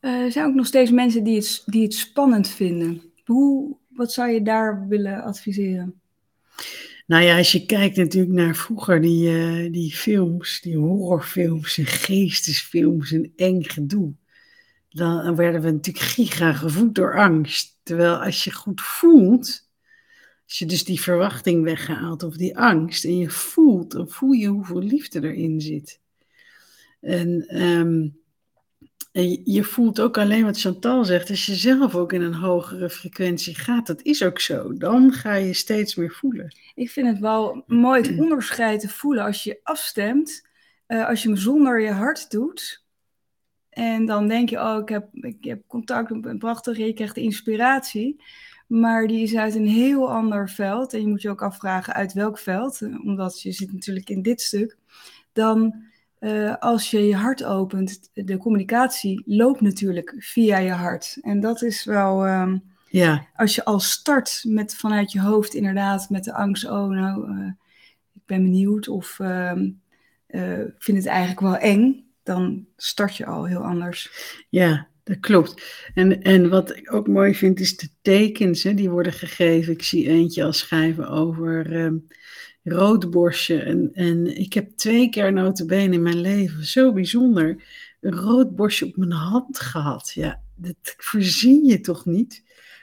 uh, 0.00 0.10
er 0.10 0.32
zijn 0.32 0.46
ook 0.46 0.54
nog 0.54 0.66
steeds 0.66 0.90
mensen 0.90 1.24
die 1.24 1.36
het, 1.36 1.62
die 1.66 1.82
het 1.82 1.94
spannend 1.94 2.48
vinden. 2.48 3.02
Hoe, 3.24 3.76
wat 3.88 4.12
zou 4.12 4.30
je 4.30 4.42
daar 4.42 4.88
willen 4.88 5.22
adviseren? 5.22 6.00
Nou 7.06 7.22
ja, 7.22 7.36
als 7.36 7.52
je 7.52 7.66
kijkt 7.66 7.96
natuurlijk 7.96 8.34
naar 8.34 8.56
vroeger 8.56 9.00
die, 9.00 9.30
uh, 9.30 9.72
die 9.72 9.94
films, 9.94 10.60
die 10.60 10.76
horrorfilms 10.76 11.78
en 11.78 11.86
geestesfilms 11.86 13.12
en 13.12 13.32
eng 13.36 13.62
gedoe. 13.62 14.12
Dan 14.88 15.36
werden 15.36 15.60
we 15.60 15.70
natuurlijk 15.70 16.04
giga 16.04 16.52
gevoed 16.52 16.94
door 16.94 17.18
angst. 17.18 17.73
Terwijl 17.84 18.16
als 18.16 18.44
je 18.44 18.52
goed 18.52 18.80
voelt, 18.80 19.68
als 20.44 20.58
je 20.58 20.66
dus 20.66 20.84
die 20.84 21.00
verwachting 21.00 21.64
weghaalt 21.64 22.22
of 22.22 22.36
die 22.36 22.58
angst 22.58 23.04
en 23.04 23.18
je 23.18 23.30
voelt, 23.30 23.90
dan 23.90 24.08
voel 24.08 24.32
je 24.32 24.48
hoeveel 24.48 24.82
liefde 24.82 25.22
erin 25.22 25.60
zit. 25.60 26.00
En 27.00 27.46
en 29.14 29.40
je 29.44 29.64
voelt 29.64 30.00
ook 30.00 30.18
alleen 30.18 30.44
wat 30.44 30.60
Chantal 30.60 31.04
zegt, 31.04 31.30
als 31.30 31.46
je 31.46 31.54
zelf 31.54 31.94
ook 31.94 32.12
in 32.12 32.22
een 32.22 32.34
hogere 32.34 32.90
frequentie 32.90 33.54
gaat, 33.54 33.86
dat 33.86 34.02
is 34.02 34.22
ook 34.22 34.40
zo. 34.40 34.76
Dan 34.76 35.12
ga 35.12 35.34
je 35.34 35.52
steeds 35.52 35.94
meer 35.94 36.10
voelen. 36.10 36.56
Ik 36.74 36.90
vind 36.90 37.06
het 37.06 37.18
wel 37.18 37.64
mooi 37.66 38.02
het 38.02 38.18
onderscheid 38.18 38.80
te 38.80 38.88
voelen 38.88 39.24
als 39.24 39.44
je 39.44 39.60
afstemt, 39.62 40.48
uh, 40.88 41.08
als 41.08 41.22
je 41.22 41.28
hem 41.28 41.36
zonder 41.36 41.80
je 41.80 41.90
hart 41.90 42.30
doet. 42.30 42.83
En 43.74 44.06
dan 44.06 44.28
denk 44.28 44.48
je, 44.48 44.60
oh, 44.60 44.78
ik 44.80 44.88
heb, 44.88 45.08
ik 45.12 45.44
heb 45.44 45.62
contact, 45.66 46.10
ik 46.10 46.22
ben 46.22 46.38
prachtig, 46.38 46.76
je 46.76 46.92
krijgt 46.92 47.16
inspiratie. 47.16 48.22
Maar 48.66 49.06
die 49.06 49.22
is 49.22 49.36
uit 49.36 49.54
een 49.54 49.66
heel 49.66 50.12
ander 50.12 50.50
veld. 50.50 50.92
En 50.92 51.00
je 51.00 51.08
moet 51.08 51.22
je 51.22 51.30
ook 51.30 51.42
afvragen 51.42 51.94
uit 51.94 52.12
welk 52.12 52.38
veld, 52.38 52.80
omdat 53.04 53.42
je 53.42 53.52
zit 53.52 53.72
natuurlijk 53.72 54.10
in 54.10 54.22
dit 54.22 54.40
stuk. 54.40 54.76
Dan 55.32 55.74
uh, 56.20 56.54
als 56.58 56.90
je 56.90 57.06
je 57.06 57.16
hart 57.16 57.44
opent, 57.44 58.10
de 58.12 58.36
communicatie 58.36 59.22
loopt 59.26 59.60
natuurlijk 59.60 60.14
via 60.18 60.58
je 60.58 60.70
hart. 60.70 61.18
En 61.20 61.40
dat 61.40 61.62
is 61.62 61.84
wel, 61.84 62.28
um, 62.28 62.62
ja. 62.88 63.26
als 63.36 63.54
je 63.54 63.64
al 63.64 63.80
start 63.80 64.44
met 64.46 64.76
vanuit 64.76 65.12
je 65.12 65.20
hoofd 65.20 65.54
inderdaad 65.54 66.10
met 66.10 66.24
de 66.24 66.34
angst, 66.34 66.64
oh 66.64 66.88
nou, 66.88 67.38
uh, 67.38 67.46
ik 68.14 68.22
ben 68.26 68.42
benieuwd 68.42 68.88
of 68.88 69.18
uh, 69.18 69.52
vind 70.78 70.96
het 70.96 71.06
eigenlijk 71.06 71.40
wel 71.40 71.56
eng, 71.56 72.03
dan 72.24 72.66
start 72.76 73.16
je 73.16 73.26
al 73.26 73.44
heel 73.44 73.64
anders. 73.64 74.10
Ja, 74.48 74.88
dat 75.04 75.20
klopt. 75.20 75.62
En, 75.94 76.22
en 76.22 76.48
wat 76.48 76.76
ik 76.76 76.92
ook 76.94 77.08
mooi 77.08 77.34
vind 77.34 77.60
is 77.60 77.76
de 77.76 77.88
tekens, 78.02 78.62
hè, 78.62 78.74
die 78.74 78.90
worden 78.90 79.12
gegeven. 79.12 79.72
Ik 79.72 79.82
zie 79.82 80.08
eentje 80.08 80.44
al 80.44 80.52
schrijven 80.52 81.08
over 81.08 81.76
um, 81.76 82.06
roodborstje. 82.62 83.58
En, 83.58 83.90
en 83.92 84.38
ik 84.38 84.52
heb 84.52 84.70
twee 84.76 85.08
keer 85.08 85.32
notabene 85.32 85.94
in 85.94 86.02
mijn 86.02 86.20
leven, 86.20 86.64
zo 86.64 86.92
bijzonder, 86.92 87.62
een 88.00 88.14
roodborstje 88.14 88.86
op 88.86 88.96
mijn 88.96 89.12
hand 89.12 89.60
gehad. 89.60 90.12
Ja, 90.14 90.40
dat 90.56 90.76
verzin 90.96 91.64
je 91.64 91.80
toch 91.80 92.04
niet? 92.04 92.42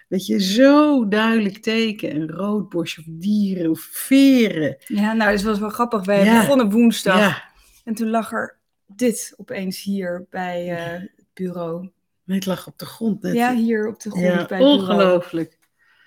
Dat 0.10 0.25
je 0.25 0.41
zo 0.41 1.07
duidelijk 1.07 1.57
teken, 1.57 2.15
een 2.15 2.29
roodborstje 2.29 3.01
of 3.01 3.07
dieren 3.10 3.69
of 3.69 3.79
veren. 3.91 4.77
Ja, 4.88 5.13
nou, 5.13 5.31
het 5.31 5.41
was 5.41 5.60
wel 5.60 5.69
grappig. 5.69 6.05
Wij 6.05 6.24
ja. 6.24 6.39
begonnen 6.39 6.69
woensdag 6.69 7.19
ja. 7.19 7.43
en 7.83 7.93
toen 7.93 8.10
lag 8.10 8.31
er 8.31 8.60
dit 8.95 9.33
opeens 9.38 9.83
hier 9.83 10.25
bij 10.29 10.71
uh, 10.71 11.00
het 11.00 11.25
bureau. 11.33 11.89
Het 12.25 12.45
lag 12.45 12.67
op 12.67 12.79
de 12.79 12.86
grond. 12.86 13.21
Net. 13.21 13.33
Ja, 13.33 13.55
hier 13.55 13.88
op 13.88 14.00
de 14.00 14.10
grond 14.10 14.25
ja, 14.25 14.45
bij 14.45 14.57
het 14.57 14.67
Ongelooflijk. 14.67 15.57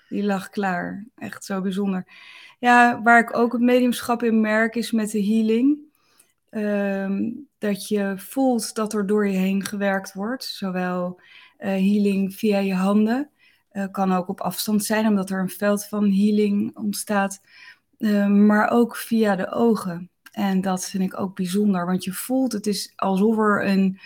Die 0.09 0.23
lag 0.23 0.49
klaar. 0.49 1.05
Echt 1.15 1.45
zo 1.45 1.61
bijzonder. 1.61 2.07
Ja, 2.59 3.01
waar 3.01 3.19
ik 3.19 3.37
ook 3.37 3.51
het 3.51 3.61
mediumschap 3.61 4.23
in 4.23 4.41
merk 4.41 4.75
is 4.75 4.91
met 4.91 5.11
de 5.11 5.25
healing. 5.25 5.79
Um, 6.51 7.47
dat 7.57 7.87
je 7.87 8.13
voelt 8.17 8.75
dat 8.75 8.93
er 8.93 9.07
door 9.07 9.27
je 9.27 9.37
heen 9.37 9.65
gewerkt 9.65 10.13
wordt. 10.13 10.43
Zowel 10.43 11.19
uh, 11.59 11.67
healing 11.67 12.35
via 12.35 12.57
je 12.57 12.73
handen. 12.73 13.29
Uh, 13.71 13.85
kan 13.91 14.13
ook 14.13 14.27
op 14.27 14.41
afstand 14.41 14.85
zijn, 14.85 15.07
omdat 15.07 15.29
er 15.29 15.39
een 15.39 15.49
veld 15.49 15.85
van 15.85 16.03
healing 16.03 16.77
ontstaat. 16.77 17.41
Uh, 17.97 18.27
maar 18.27 18.69
ook 18.69 18.95
via 18.95 19.35
de 19.35 19.51
ogen. 19.51 20.09
En 20.35 20.61
dat 20.61 20.89
vind 20.89 21.03
ik 21.03 21.19
ook 21.19 21.35
bijzonder, 21.35 21.85
want 21.85 22.03
je 22.03 22.13
voelt, 22.13 22.51
het 22.51 22.67
is 22.67 22.93
alsof 22.95 23.37
er 23.37 23.67
een, 23.67 23.99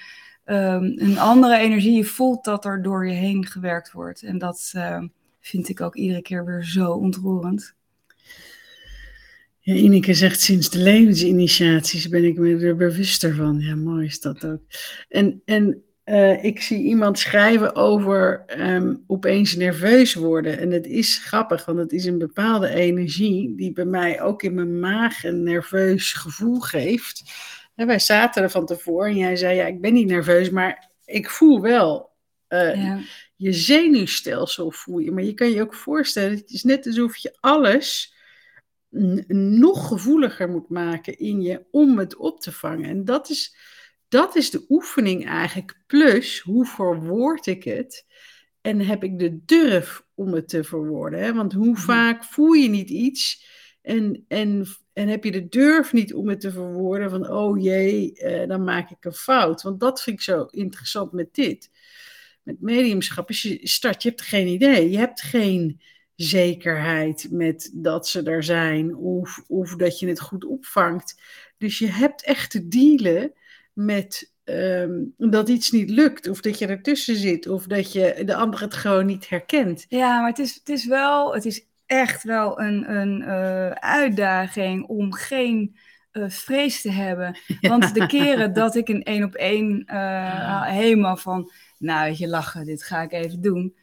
um, 0.45 0.93
een 0.95 1.17
andere 1.17 1.57
energie, 1.57 1.95
je 1.95 2.05
voelt 2.05 2.43
dat 2.43 2.65
er 2.65 2.81
door 2.81 3.07
je 3.07 3.13
heen 3.13 3.45
gewerkt 3.45 3.91
wordt. 3.91 4.24
En 4.24 4.38
dat 4.38 4.74
vind 5.39 5.69
ik 5.69 5.81
ook 5.81 5.95
iedere 5.95 6.21
keer 6.21 6.45
weer 6.45 6.63
zo 6.63 6.91
ontroerend. 6.91 7.75
Ja, 9.59 9.74
Ineke 9.74 10.13
zegt 10.13 10.41
sinds 10.41 10.69
de 10.69 10.79
levensinitiaties 10.79 12.09
ben 12.09 12.24
ik 12.24 12.38
me 12.38 12.57
er 12.57 12.75
bewuster 12.75 13.36
van. 13.36 13.59
Ja, 13.59 13.75
mooi 13.75 14.05
is 14.05 14.19
dat 14.19 14.45
ook. 14.45 14.62
En, 15.09 15.41
en 15.45 15.83
uh, 16.09 16.43
ik 16.43 16.61
zie 16.61 16.83
iemand 16.83 17.19
schrijven 17.19 17.75
over 17.75 18.43
um, 18.57 19.03
opeens 19.07 19.55
nerveus 19.55 20.13
worden. 20.13 20.59
En 20.59 20.71
het 20.71 20.87
is 20.87 21.17
grappig, 21.17 21.65
want 21.65 21.77
het 21.77 21.91
is 21.91 22.05
een 22.05 22.17
bepaalde 22.17 22.69
energie 22.69 23.55
die 23.55 23.71
bij 23.71 23.85
mij 23.85 24.21
ook 24.21 24.43
in 24.43 24.53
mijn 24.53 24.79
maag 24.79 25.23
een 25.23 25.43
nerveus 25.43 26.13
gevoel 26.13 26.59
geeft. 26.59 27.23
En 27.75 27.87
wij 27.87 27.99
zaten 27.99 28.43
er 28.43 28.49
van 28.49 28.65
tevoren 28.65 29.09
en 29.09 29.17
jij 29.17 29.35
zei, 29.35 29.55
ja, 29.55 29.65
ik 29.65 29.81
ben 29.81 29.93
niet 29.93 30.07
nerveus, 30.07 30.49
maar 30.49 30.89
ik 31.05 31.29
voel 31.29 31.61
wel 31.61 32.09
uh, 32.49 32.83
ja. 32.83 32.99
je 33.35 33.53
zenuwstelsel 33.53 34.71
voel 34.71 34.99
je. 34.99 35.11
Maar 35.11 35.23
je 35.23 35.33
kan 35.33 35.49
je 35.49 35.61
ook 35.61 35.73
voorstellen, 35.73 36.37
het 36.37 36.49
is 36.49 36.63
net 36.63 36.85
alsof 36.85 37.17
je 37.17 37.37
alles 37.39 38.13
nog 39.27 39.87
gevoeliger 39.87 40.49
moet 40.49 40.69
maken 40.69 41.17
in 41.17 41.41
je 41.41 41.65
om 41.71 41.97
het 41.97 42.15
op 42.15 42.39
te 42.41 42.51
vangen. 42.51 42.89
En 42.89 43.05
dat 43.05 43.29
is, 43.29 43.55
dat 44.09 44.35
is 44.35 44.49
de 44.49 44.65
oefening 44.69 45.25
eigenlijk. 45.27 45.79
Plus, 45.87 46.39
hoe 46.39 46.65
verwoord 46.65 47.45
ik 47.45 47.63
het? 47.63 48.05
En 48.61 48.79
heb 48.79 49.03
ik 49.03 49.19
de 49.19 49.45
durf 49.45 50.03
om 50.13 50.33
het 50.33 50.49
te 50.49 50.63
verwoorden? 50.63 51.19
Hè? 51.19 51.33
Want 51.33 51.53
hoe 51.53 51.77
vaak 51.77 52.23
voel 52.23 52.51
je 52.51 52.69
niet 52.69 52.89
iets 52.89 53.47
en, 53.81 54.25
en, 54.27 54.65
en 54.93 55.07
heb 55.07 55.23
je 55.23 55.31
de 55.31 55.47
durf 55.47 55.93
niet 55.93 56.13
om 56.13 56.29
het 56.29 56.39
te 56.39 56.51
verwoorden 56.51 57.09
van, 57.09 57.29
oh 57.29 57.61
jee, 57.61 58.13
eh, 58.13 58.47
dan 58.47 58.63
maak 58.63 58.89
ik 58.89 59.05
een 59.05 59.13
fout. 59.13 59.61
Want 59.61 59.79
dat 59.79 60.01
vind 60.01 60.15
ik 60.15 60.23
zo 60.23 60.43
interessant 60.43 61.11
met 61.11 61.33
dit. 61.33 61.71
Met 62.43 62.61
mediumschap, 62.61 63.27
als 63.27 63.41
je 63.41 63.59
start, 63.67 64.03
je 64.03 64.09
hebt 64.09 64.21
geen 64.21 64.47
idee. 64.47 64.89
Je 64.89 64.97
hebt 64.97 65.21
geen 65.21 65.81
zekerheid 66.15 67.27
met 67.31 67.71
dat 67.73 68.07
ze 68.07 68.23
er 68.23 68.43
zijn 68.43 68.95
of, 68.95 69.43
of 69.47 69.75
dat 69.75 69.99
je 69.99 70.07
het 70.07 70.19
goed 70.19 70.45
opvangt. 70.45 71.21
Dus 71.57 71.79
je 71.79 71.87
hebt 71.87 72.23
echt 72.23 72.51
te 72.51 72.67
dealen 72.67 73.33
met 73.86 74.33
ehm, 74.43 75.03
dat 75.17 75.50
iets 75.50 75.71
niet 75.71 75.89
lukt 75.89 76.27
of 76.27 76.41
dat 76.41 76.59
je 76.59 76.67
ertussen 76.67 77.15
zit 77.15 77.48
of 77.48 77.65
dat 77.65 77.93
je 77.93 78.21
de 78.25 78.36
ander 78.36 78.62
het 78.62 78.74
gewoon 78.74 79.05
niet 79.05 79.29
herkent. 79.29 79.86
Ja, 79.89 80.19
maar 80.19 80.29
het 80.29 80.39
is, 80.39 80.55
het 80.55 80.69
is 80.69 80.86
wel, 80.86 81.33
het 81.33 81.45
is 81.45 81.65
echt 81.86 82.24
wel 82.24 82.62
een, 82.62 82.95
een 82.95 83.21
uh, 83.21 83.69
uitdaging 83.71 84.88
om 84.88 85.13
geen 85.13 85.77
uh, 86.12 86.29
vrees 86.29 86.81
te 86.81 86.91
hebben. 86.91 87.38
Want 87.62 87.93
de 87.93 88.07
keren 88.07 88.53
dat 88.53 88.75
ik 88.75 88.89
een 88.89 89.03
één 89.03 89.24
op 89.24 89.36
één 89.36 89.83
uh, 89.88 90.65
helemaal 90.65 91.17
van, 91.17 91.51
nou 91.77 92.13
je 92.17 92.27
lachen, 92.27 92.65
dit 92.65 92.83
ga 92.83 93.01
ik 93.01 93.12
even 93.12 93.41
doen. 93.41 93.75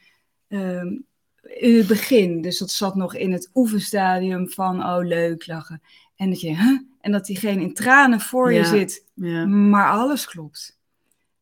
Um, 0.49 1.07
in 1.43 1.77
het 1.77 1.87
begin. 1.87 2.41
Dus 2.41 2.59
dat 2.59 2.71
zat 2.71 2.95
nog 2.95 3.15
in 3.15 3.33
het 3.33 3.51
oefenstadium 3.55 4.51
van, 4.51 4.85
oh 4.85 5.05
leuk, 5.05 5.47
lachen. 5.47 5.83
En 6.17 6.31
dat 6.31 6.41
je, 6.41 6.57
huh? 6.57 6.79
En 7.01 7.13
dat 7.13 7.27
diegene 7.27 7.63
in 7.63 7.75
tranen 7.75 8.21
voor 8.21 8.53
je 8.53 8.65
zit. 8.65 9.05
Ja. 9.15 9.47
Maar 9.47 9.91
alles 9.91 10.27
klopt. 10.27 10.79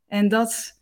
En 0.08 0.28
dat, 0.28 0.80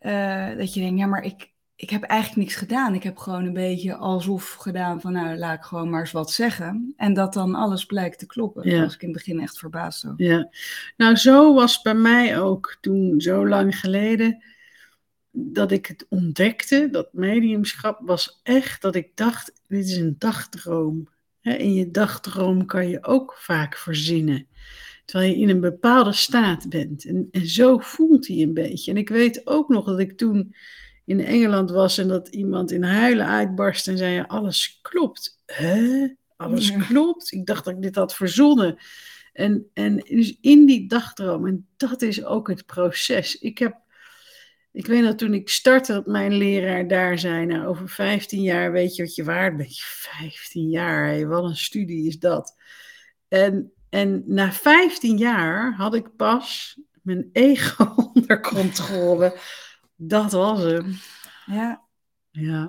uh, 0.00 0.56
dat 0.56 0.74
je 0.74 0.80
denkt, 0.80 0.98
ja, 0.98 1.06
maar 1.06 1.22
ik, 1.22 1.50
ik 1.76 1.90
heb 1.90 2.02
eigenlijk 2.02 2.40
niks 2.40 2.54
gedaan. 2.54 2.94
Ik 2.94 3.02
heb 3.02 3.16
gewoon 3.16 3.44
een 3.44 3.52
beetje 3.52 3.94
alsof 3.96 4.52
gedaan 4.52 5.00
van, 5.00 5.12
nou, 5.12 5.36
laat 5.36 5.58
ik 5.58 5.64
gewoon 5.64 5.90
maar 5.90 6.00
eens 6.00 6.12
wat 6.12 6.30
zeggen. 6.30 6.94
En 6.96 7.14
dat 7.14 7.32
dan 7.32 7.54
alles 7.54 7.84
blijkt 7.84 8.18
te 8.18 8.26
kloppen. 8.26 8.70
Ja. 8.70 8.80
was 8.80 8.94
ik 8.94 9.02
in 9.02 9.08
het 9.08 9.16
begin 9.16 9.40
echt 9.40 9.58
verbaasd 9.58 10.06
over. 10.06 10.24
Ja, 10.24 10.48
nou 10.96 11.16
zo 11.16 11.54
was 11.54 11.82
bij 11.82 11.94
mij 11.94 12.40
ook 12.40 12.76
toen, 12.80 13.20
zo 13.20 13.48
lang 13.48 13.78
geleden 13.78 14.42
dat 15.30 15.70
ik 15.70 15.86
het 15.86 16.06
ontdekte, 16.08 16.88
dat 16.90 17.12
mediumschap, 17.12 18.00
was 18.04 18.40
echt 18.42 18.82
dat 18.82 18.94
ik 18.94 19.10
dacht, 19.14 19.52
dit 19.66 19.84
is 19.84 19.96
een 19.96 20.16
dagdroom. 20.18 21.08
In 21.56 21.74
je 21.74 21.90
dagdroom 21.90 22.66
kan 22.66 22.88
je 22.88 23.04
ook 23.04 23.34
vaak 23.38 23.76
verzinnen. 23.76 24.46
Terwijl 25.04 25.30
je 25.30 25.38
in 25.38 25.48
een 25.48 25.60
bepaalde 25.60 26.12
staat 26.12 26.68
bent. 26.68 27.04
En, 27.04 27.28
en 27.30 27.46
zo 27.46 27.78
voelt 27.78 28.26
hij 28.26 28.36
een 28.36 28.54
beetje. 28.54 28.90
En 28.90 28.96
ik 28.96 29.08
weet 29.08 29.46
ook 29.46 29.68
nog 29.68 29.84
dat 29.84 29.98
ik 29.98 30.16
toen 30.16 30.54
in 31.04 31.20
Engeland 31.20 31.70
was 31.70 31.98
en 31.98 32.08
dat 32.08 32.28
iemand 32.28 32.70
in 32.70 32.82
huilen 32.82 33.26
uitbarst 33.26 33.88
en 33.88 33.98
zei: 33.98 34.24
Alles 34.26 34.78
klopt. 34.82 35.42
Hè? 35.46 36.08
Alles 36.36 36.76
klopt. 36.88 37.32
Ik 37.32 37.46
dacht 37.46 37.64
dat 37.64 37.74
ik 37.74 37.82
dit 37.82 37.94
had 37.94 38.14
verzonnen. 38.14 38.78
En, 39.32 39.66
en 39.74 39.96
dus 39.96 40.38
in 40.40 40.66
die 40.66 40.88
dagdroom, 40.88 41.46
en 41.46 41.66
dat 41.76 42.02
is 42.02 42.24
ook 42.24 42.48
het 42.48 42.66
proces. 42.66 43.38
Ik 43.38 43.58
heb, 43.58 43.76
ik 44.72 44.86
weet 44.86 45.02
nog 45.02 45.14
toen 45.14 45.34
ik 45.34 45.48
startte, 45.48 45.92
dat 45.92 46.06
mijn 46.06 46.32
leraar 46.32 46.88
daar 46.88 47.18
zei, 47.18 47.46
nou 47.46 47.66
over 47.66 47.88
15 47.88 48.42
jaar 48.42 48.72
weet 48.72 48.96
je 48.96 49.02
wat 49.02 49.14
je 49.14 49.24
waard 49.24 49.56
bent. 49.56 49.78
15 49.80 50.68
jaar, 50.70 51.06
hé, 51.08 51.26
wat 51.26 51.44
een 51.44 51.56
studie 51.56 52.06
is 52.06 52.18
dat. 52.18 52.56
En, 53.28 53.72
en 53.88 54.22
na 54.26 54.52
15 54.52 55.16
jaar 55.16 55.72
had 55.74 55.94
ik 55.94 56.16
pas 56.16 56.78
mijn 57.02 57.28
ego 57.32 57.94
onder 58.14 58.40
controle. 58.40 59.36
Dat 59.96 60.32
was 60.32 60.62
hem. 60.62 60.94
Ja. 61.46 61.82
Ja. 62.30 62.68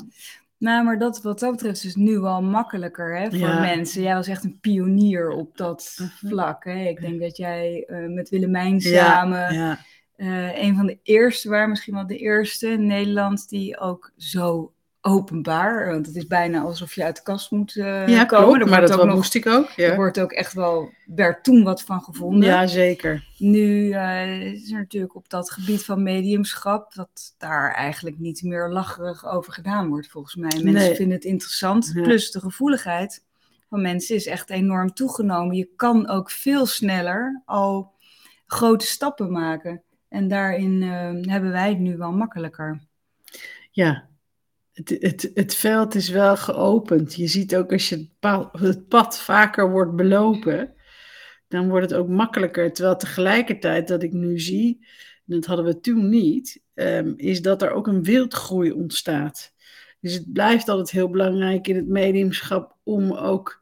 Nou, 0.57 0.83
maar 0.83 0.99
dat 0.99 1.21
wat 1.21 1.39
dat 1.39 1.51
betreft 1.51 1.83
is 1.83 1.95
nu 1.95 2.19
wel 2.19 2.41
makkelijker 2.41 3.17
hè, 3.17 3.29
voor 3.29 3.37
Ja. 3.37 3.59
mensen. 3.59 4.01
Jij 4.01 4.13
was 4.15 4.27
echt 4.27 4.43
een 4.43 4.59
pionier 4.59 5.29
op 5.29 5.57
dat 5.57 5.95
Mhm. 5.99 6.27
vlak. 6.27 6.63
Hè? 6.63 6.87
Ik 6.87 7.01
denk 7.01 7.21
dat 7.21 7.37
jij 7.37 7.83
eh, 7.87 8.05
met 8.07 8.29
Willemijn 8.29 8.79
Ja, 8.79 9.05
samen 9.05 9.53
ja. 9.53 9.79
Eh, 10.19 10.61
een 10.63 10.75
van 10.75 10.85
de 10.85 10.99
eerste 11.03 11.49
waren, 11.49 11.69
misschien 11.69 11.93
wel 11.93 12.07
de 12.07 12.17
eerste 12.17 12.67
in 12.67 12.85
Nederland, 12.85 13.49
die 13.49 13.79
ook 13.79 14.11
zo 14.17 14.73
openbaar, 15.01 15.89
want 15.91 16.05
het 16.05 16.15
is 16.15 16.27
bijna 16.27 16.61
alsof 16.61 16.93
je 16.95 17.03
uit 17.03 17.15
de 17.15 17.23
kast 17.23 17.51
moet 17.51 17.75
eh, 17.77 18.07
ja, 18.07 18.25
komen. 18.25 18.45
klopt, 18.47 18.61
Er 18.61 18.69
maar 18.69 18.87
dat 18.87 19.05
nog, 19.05 19.15
moest 19.15 19.35
ik 19.35 19.47
ook. 19.47 19.69
er 19.75 19.89
Ja, 19.89 19.95
wordt 19.95 20.19
ook 20.19 20.31
echt 20.31 20.53
wel, 20.53 20.89
werd 21.05 21.43
toen 21.43 21.63
wat 21.63 21.81
van 21.83 22.01
gevonden. 22.01 22.49
ja 22.49 22.67
zeker. 22.67 23.27
Nu 23.37 23.91
eh, 23.91 24.41
is 24.53 24.71
er 24.71 24.77
natuurlijk 24.77 25.15
op 25.15 25.29
dat 25.29 25.51
gebied 25.51 25.85
van 25.85 26.03
mediumschap, 26.03 26.93
dat 26.93 27.35
daar 27.37 27.73
eigenlijk 27.73 28.19
niet 28.19 28.43
meer 28.43 28.69
lacherig 28.69 29.25
over 29.25 29.53
gedaan 29.53 29.87
wordt, 29.89 30.07
volgens 30.07 30.35
mij. 30.35 30.49
Mensen 30.63 30.73
Nee. 30.73 30.95
vinden 30.95 31.15
het 31.15 31.25
interessant. 31.25 31.91
Ja. 31.95 32.01
Plus 32.01 32.31
de 32.31 32.39
gevoeligheid 32.39 33.25
van 33.69 33.81
mensen 33.81 34.15
is 34.15 34.25
echt 34.25 34.49
enorm 34.49 34.93
toegenomen. 34.93 35.55
Je 35.55 35.69
kan 35.75 36.07
ook 36.07 36.31
veel 36.31 36.65
sneller 36.65 37.41
al 37.45 37.91
grote 38.45 38.85
stappen 38.85 39.31
maken. 39.31 39.81
En 40.09 40.27
daarin 40.27 40.83
eh, 40.83 41.31
hebben 41.31 41.51
wij 41.51 41.69
het 41.69 41.79
nu 41.79 41.97
wel 41.97 42.11
makkelijker. 42.11 42.81
Ja, 43.71 44.09
het, 44.73 44.89
het, 44.89 45.31
het 45.33 45.55
veld 45.55 45.95
is 45.95 46.09
wel 46.09 46.37
geopend. 46.37 47.15
Je 47.15 47.27
ziet 47.27 47.55
ook 47.55 47.71
als 47.71 47.89
je 47.89 47.95
het 47.95 48.19
pad, 48.19 48.59
het 48.59 48.87
pad 48.87 49.19
vaker 49.19 49.71
wordt 49.71 49.95
belopen, 49.95 50.73
dan 51.47 51.69
wordt 51.69 51.89
het 51.89 51.99
ook 51.99 52.07
makkelijker. 52.07 52.73
Terwijl 52.73 52.95
tegelijkertijd 52.95 53.87
dat 53.87 54.03
ik 54.03 54.13
nu 54.13 54.39
zie, 54.39 54.77
en 55.27 55.35
dat 55.35 55.45
hadden 55.45 55.65
we 55.65 55.79
toen 55.79 56.09
niet, 56.09 56.63
ehm, 56.73 57.13
is 57.15 57.41
dat 57.41 57.61
er 57.61 57.71
ook 57.71 57.87
een 57.87 58.03
wildgroei 58.03 58.71
ontstaat. 58.71 59.53
Dus 59.99 60.13
het 60.13 60.33
blijft 60.33 60.69
altijd 60.69 60.91
heel 60.91 61.09
belangrijk 61.09 61.67
in 61.67 61.75
het 61.75 61.87
mediumschap 61.87 62.77
om 62.83 63.11
ook 63.11 63.58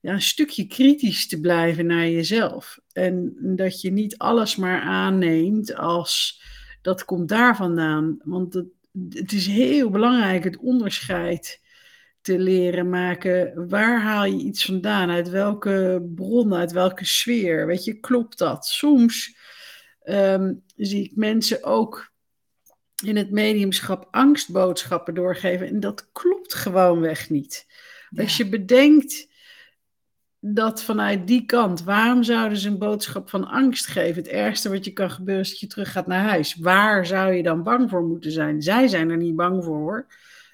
ja, 0.00 0.12
een 0.12 0.22
stukje 0.22 0.66
kritisch 0.66 1.26
te 1.26 1.40
blijven 1.40 1.86
naar 1.86 2.08
jezelf. 2.08 2.78
En 2.92 3.36
dat 3.40 3.80
je 3.80 3.90
niet 3.90 4.18
alles 4.18 4.56
maar 4.56 4.80
aanneemt 4.80 5.74
als 5.74 6.42
dat 6.82 7.04
komt 7.04 7.28
daar 7.28 7.56
vandaan. 7.56 8.18
Want 8.24 8.54
het, 8.54 8.66
het 9.08 9.32
is 9.32 9.46
heel 9.46 9.90
belangrijk 9.90 10.44
het 10.44 10.56
onderscheid 10.56 11.60
te 12.20 12.38
leren 12.38 12.88
maken. 12.88 13.68
Waar 13.68 14.02
haal 14.02 14.24
je 14.24 14.44
iets 14.44 14.64
vandaan? 14.64 15.10
Uit 15.10 15.28
welke 15.28 16.08
bron, 16.14 16.54
uit 16.54 16.72
welke 16.72 17.04
sfeer? 17.04 17.66
Weet 17.66 17.84
je, 17.84 18.00
klopt 18.00 18.38
dat? 18.38 18.66
Soms 18.66 19.36
ehm, 20.02 20.54
zie 20.76 21.04
ik 21.04 21.16
mensen 21.16 21.64
ook 21.64 22.12
in 23.04 23.16
het 23.16 23.30
mediumschap 23.30 24.08
angstboodschappen 24.10 25.14
doorgeven. 25.14 25.66
En 25.66 25.80
dat 25.80 26.08
klopt 26.12 26.54
gewoonweg 26.54 27.30
niet. 27.30 27.66
Als 28.16 28.36
je 28.36 28.48
bedenkt 28.48 29.28
dat 30.40 30.82
vanuit 30.82 31.26
die 31.26 31.44
kant, 31.44 31.82
waarom 31.82 32.22
zouden 32.22 32.58
ze 32.58 32.68
een 32.68 32.78
boodschap 32.78 33.28
van 33.28 33.48
angst 33.48 33.86
geven? 33.86 34.22
Het 34.22 34.32
ergste 34.32 34.68
wat 34.68 34.84
je 34.84 34.92
kan 34.92 35.10
gebeuren 35.10 35.44
is 35.44 35.50
dat 35.50 35.60
je 35.60 35.66
terug 35.66 35.92
gaat 35.92 36.06
naar 36.06 36.28
huis. 36.28 36.54
Waar 36.54 37.06
zou 37.06 37.32
je 37.32 37.42
dan 37.42 37.62
bang 37.62 37.90
voor 37.90 38.02
moeten 38.02 38.32
zijn? 38.32 38.62
Zij 38.62 38.88
zijn 38.88 39.10
er 39.10 39.16
niet 39.16 39.36
bang 39.36 39.64
voor 39.64 39.78
hoor, 39.78 40.06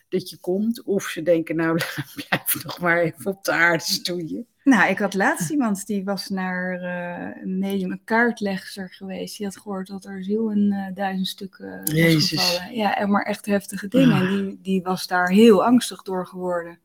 dat 0.09 0.31
je 0.31 0.39
komt. 0.39 0.83
Of 0.83 1.05
ze 1.05 1.23
denken, 1.23 1.57
nou 1.57 1.81
blijf 2.29 2.65
nog 2.65 2.81
maar 2.81 3.01
even 3.01 3.27
op 3.27 3.45
de 3.45 3.53
aarde 3.53 3.85
stoeien. 3.85 4.47
Nou, 4.65 4.91
ik 4.91 4.99
had 4.99 5.15
laatst 5.15 5.51
iemand 5.51 5.87
die 5.87 6.05
was 6.05 6.29
naar 6.29 6.81
eh, 6.81 7.43
een 7.43 7.59
medium, 7.59 7.91
een 7.91 8.05
kaartlegster 8.05 8.91
geweest. 8.91 9.37
Die 9.37 9.47
had 9.47 9.57
gehoord 9.57 9.87
dat 9.87 10.05
er 10.05 10.25
ziel 10.25 10.51
in 10.51 10.73
eh, 10.73 10.95
duizend 10.95 11.29
stukken 11.29 11.81
was 11.85 11.95
Jezus. 11.95 12.41
gevallen. 12.41 12.77
Ja, 12.77 12.97
en 12.97 13.11
maar 13.11 13.23
echt 13.23 13.47
heftige 13.47 13.89
dingen. 13.89 14.17
En 14.17 14.37
die, 14.37 14.59
die 14.63 14.83
was 14.83 15.07
daar 15.07 15.29
heel 15.29 15.65
angstig 15.65 16.03
door 16.03 16.27
geworden. 16.27 16.79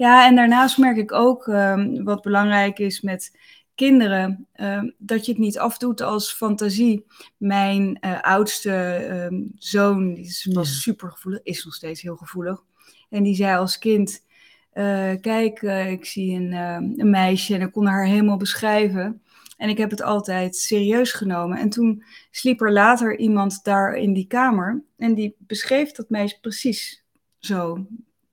Ja, 0.00 0.26
en 0.26 0.34
daarnaast 0.36 0.78
merk 0.78 0.96
ik 0.96 1.12
ook 1.12 1.48
ehm, 1.48 2.02
wat 2.02 2.22
belangrijk 2.22 2.78
is 2.78 3.00
met 3.00 3.38
kinderen, 3.74 4.46
ehm, 4.52 4.90
dat 4.98 5.24
je 5.26 5.32
het 5.32 5.40
niet 5.40 5.58
afdoet 5.58 6.00
als 6.00 6.32
fantasie. 6.32 7.04
Mijn 7.36 7.96
eh, 8.00 8.20
oudste 8.20 8.72
ehm, 8.92 9.42
zoon, 9.54 10.14
die 10.14 10.24
is- 10.24 10.48
was 10.52 10.68
Ja. 10.68 10.74
super 10.74 11.10
gevoelig, 11.10 11.40
is 11.42 11.64
nog 11.64 11.74
steeds 11.74 12.02
heel 12.02 12.16
gevoelig. 12.16 12.62
En 13.10 13.22
die 13.22 13.34
zei 13.34 13.56
als 13.56 13.78
kind, 13.78 14.24
eh, 14.72 15.12
kijk, 15.20 15.62
eh, 15.62 15.90
ik 15.90 16.04
zie 16.04 16.34
een, 16.34 16.52
een 17.00 17.10
meisje 17.10 17.54
en 17.54 17.60
ik 17.60 17.72
kon 17.72 17.86
haar 17.86 18.06
helemaal 18.06 18.36
beschrijven. 18.36 19.22
En 19.56 19.68
ik 19.68 19.78
heb 19.78 19.90
het 19.90 20.02
altijd 20.02 20.56
serieus 20.56 21.12
genomen. 21.12 21.58
En 21.58 21.68
toen 21.70 22.02
sliep 22.30 22.60
er 22.60 22.72
later 22.72 23.18
iemand 23.18 23.64
daar 23.64 23.94
in 23.94 24.12
die 24.12 24.26
kamer 24.26 24.82
en 24.96 25.14
die 25.14 25.34
beschreef 25.38 25.92
dat 25.92 26.10
meisje 26.10 26.40
precies 26.40 27.04
zo. 27.38 27.86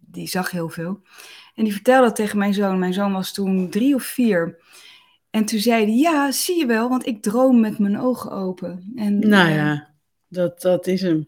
Die 0.09 0.27
zag 0.27 0.51
heel 0.51 0.69
veel. 0.69 1.01
En 1.57 1.63
die 1.63 1.73
vertelde 1.73 2.07
dat 2.07 2.15
tegen 2.15 2.37
mijn 2.37 2.53
zoon. 2.53 2.79
Mijn 2.79 2.93
zoon 2.93 3.11
was 3.13 3.33
toen 3.33 3.69
drie 3.69 3.95
of 3.95 4.03
vier. 4.03 4.59
En 5.29 5.45
toen 5.45 5.59
zei 5.59 5.83
hij, 5.85 5.93
ja, 5.95 6.31
zie 6.31 6.57
je 6.59 6.65
wel, 6.65 6.89
want 6.89 7.05
ik 7.05 7.21
droom 7.21 7.59
met 7.59 7.79
mijn 7.79 7.99
ogen 7.99 8.31
open. 8.31 8.91
En, 8.95 9.19
Nou 9.19 9.49
eh, 9.49 9.55
ja, 9.55 9.87
dat, 10.27 10.61
dat 10.61 10.87
is 10.87 11.01
hem. 11.01 11.27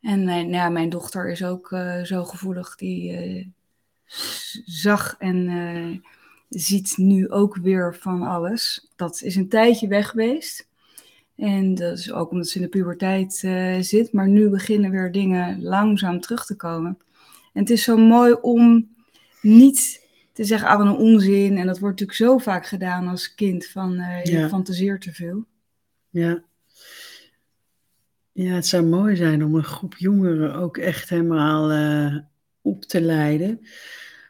en 0.00 0.24
mijn, 0.24 0.48
ja, 0.48 0.68
mijn 0.68 0.88
dochter 0.88 1.30
is 1.30 1.44
ook 1.44 1.72
eh, 1.72 2.02
zo 2.02 2.24
gevoelig. 2.24 2.76
Die 2.76 3.12
eh, 3.12 3.46
zag 4.64 5.14
en 5.18 5.48
eh, 5.48 6.10
ziet 6.48 6.94
nu 6.96 7.30
ook 7.30 7.56
weer 7.56 7.96
van 8.00 8.22
alles. 8.22 8.90
Dat 8.96 9.22
is 9.22 9.36
een 9.36 9.48
tijdje 9.48 9.88
weg 9.88 10.08
geweest. 10.10 10.68
En 11.36 11.74
dat 11.74 11.98
is 11.98 12.12
ook 12.12 12.30
omdat 12.30 12.48
ze 12.48 12.56
in 12.56 12.62
de 12.62 12.68
puberteit 12.68 13.40
eh, 13.44 13.76
zit. 13.80 14.12
Maar 14.12 14.28
nu 14.28 14.48
beginnen 14.48 14.90
weer 14.90 15.12
dingen 15.12 15.62
langzaam 15.62 16.20
terug 16.20 16.44
te 16.46 16.56
komen. 16.56 16.98
En 17.52 17.60
het 17.60 17.70
is 17.70 17.82
zo 17.82 17.96
mooi 17.96 18.32
om 18.40 18.93
niet 19.44 20.02
te 20.32 20.44
zeggen, 20.44 20.68
ah, 20.68 20.78
wat 20.78 20.86
een 20.86 20.96
onzin. 21.02 21.56
En 21.56 21.66
dat 21.66 21.78
wordt 21.78 22.00
natuurlijk 22.00 22.30
zo 22.30 22.38
vaak 22.38 22.66
gedaan 22.66 23.08
als 23.08 23.34
kind. 23.34 23.66
Van, 23.66 23.98
eh, 23.98 24.24
je 24.24 24.38
Ja. 24.38 24.48
fantaseert 24.48 25.00
te 25.02 25.12
veel. 25.12 25.44
Ja. 26.10 26.44
Ja, 28.32 28.54
het 28.54 28.66
zou 28.66 28.84
mooi 28.84 29.16
zijn 29.16 29.44
om 29.44 29.54
een 29.54 29.64
groep 29.64 29.94
jongeren 29.96 30.54
ook 30.54 30.76
echt 30.78 31.08
helemaal 31.08 31.70
eh, 31.70 32.16
op 32.62 32.84
te 32.84 33.00
leiden. 33.00 33.60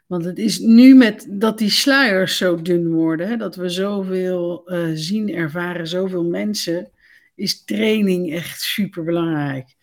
Want 0.07 0.25
het 0.25 0.37
is 0.37 0.59
nu 0.59 0.95
met 0.95 1.27
dat 1.29 1.57
die 1.57 1.69
sluiers 1.69 2.37
zo 2.37 2.61
dun 2.61 2.91
worden, 2.93 3.27
hè, 3.27 3.37
dat 3.37 3.55
we 3.55 3.69
zoveel 3.69 4.67
eh, 4.67 4.89
zien, 4.93 5.29
ervaren, 5.33 5.87
zoveel 5.87 6.23
mensen, 6.23 6.91
is 7.35 7.63
training 7.63 8.33
echt 8.33 8.61
super 8.61 9.03
belangrijk. 9.03 9.75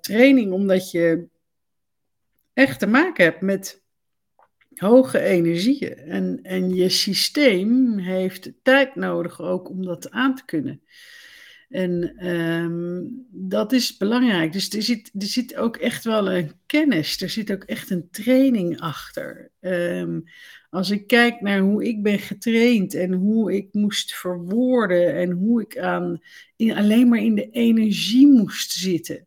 training 0.00 0.52
omdat 0.52 0.90
je 0.90 1.26
echt 2.52 2.78
te 2.78 2.86
maken 2.86 3.24
hebt 3.24 3.40
met 3.40 3.79
hoge 4.74 5.20
energieën. 5.20 5.96
En, 5.96 6.38
en 6.42 6.74
je 6.74 6.88
systeem 6.88 7.98
heeft 7.98 8.52
tijd 8.62 8.94
nodig 8.94 9.40
ook 9.40 9.68
om 9.68 9.84
dat 9.84 10.10
aan 10.10 10.34
te 10.34 10.44
kunnen. 10.44 10.82
En 11.70 12.16
ehm, 12.16 13.02
dat 13.30 13.72
is 13.72 13.96
belangrijk. 13.96 14.52
Dus 14.52 14.70
er 14.70 14.82
zit, 14.82 15.10
er 15.18 15.26
zit 15.26 15.56
ook 15.56 15.76
echt 15.76 16.04
wel 16.04 16.30
een 16.30 16.52
kennis, 16.66 17.20
er 17.20 17.30
zit 17.30 17.52
ook 17.52 17.64
echt 17.64 17.90
een 17.90 18.08
training 18.10 18.80
achter. 18.80 19.50
Ehm, 19.60 20.20
als 20.70 20.90
ik 20.90 21.06
kijk 21.06 21.40
naar 21.40 21.60
hoe 21.60 21.84
ik 21.84 22.02
ben 22.02 22.18
getraind 22.18 22.94
en 22.94 23.12
hoe 23.12 23.56
ik 23.56 23.68
moest 23.72 24.14
verwoorden 24.14 25.14
en 25.14 25.30
hoe 25.30 25.62
ik 25.62 25.78
aan, 25.78 26.18
in, 26.56 26.76
alleen 26.76 27.08
maar 27.08 27.22
in 27.22 27.34
de 27.34 27.50
energie 27.50 28.26
moest 28.26 28.72
zitten. 28.72 29.26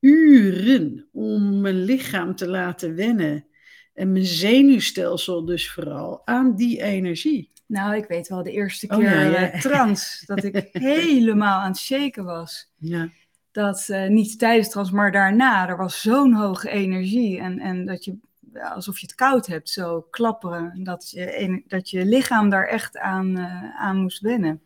Uren 0.00 1.08
om 1.12 1.60
mijn 1.60 1.84
lichaam 1.84 2.36
te 2.36 2.48
laten 2.48 2.94
wennen 2.94 3.46
en 3.94 4.12
mijn 4.12 4.24
zenuwstelsel 4.24 5.44
dus 5.44 5.70
vooral 5.72 6.22
aan 6.24 6.54
die 6.54 6.82
energie. 6.82 7.50
Nou, 7.66 7.96
ik 7.96 8.04
weet 8.06 8.28
wel, 8.28 8.42
de 8.42 8.50
eerste 8.52 8.86
Oh, 8.88 8.96
keer 8.98 9.08
ja, 9.10 9.20
ja. 9.20 9.50
eh, 9.50 9.60
trans, 9.60 10.22
dat 10.26 10.44
ik 10.44 10.68
helemaal 10.72 11.60
aan 11.60 11.70
het 11.70 11.78
shaken 11.78 12.24
was. 12.24 12.70
Ja, 12.76 13.08
Dat 13.50 13.88
eh, 13.88 14.08
niet 14.08 14.38
tijdens 14.38 14.68
trans, 14.70 14.90
maar 14.90 15.12
daarna, 15.12 15.68
er 15.68 15.76
was 15.76 16.00
zo'n 16.00 16.32
hoge 16.32 16.70
energie. 16.70 17.38
En, 17.40 17.58
en 17.58 17.86
dat 17.86 18.04
je, 18.04 18.16
ja, 18.52 18.68
alsof 18.68 18.98
je 18.98 19.06
het 19.06 19.14
koud 19.14 19.46
hebt, 19.46 19.68
zo 19.68 20.06
klapperen. 20.10 20.84
Dat 20.84 21.10
je, 21.10 21.24
en- 21.24 21.64
dat 21.66 21.90
je 21.90 22.04
lichaam 22.04 22.48
daar 22.50 22.66
echt 22.68 22.98
aan, 22.98 23.36
eh, 23.38 23.80
aan 23.80 23.96
moest 23.96 24.20
wennen. 24.20 24.62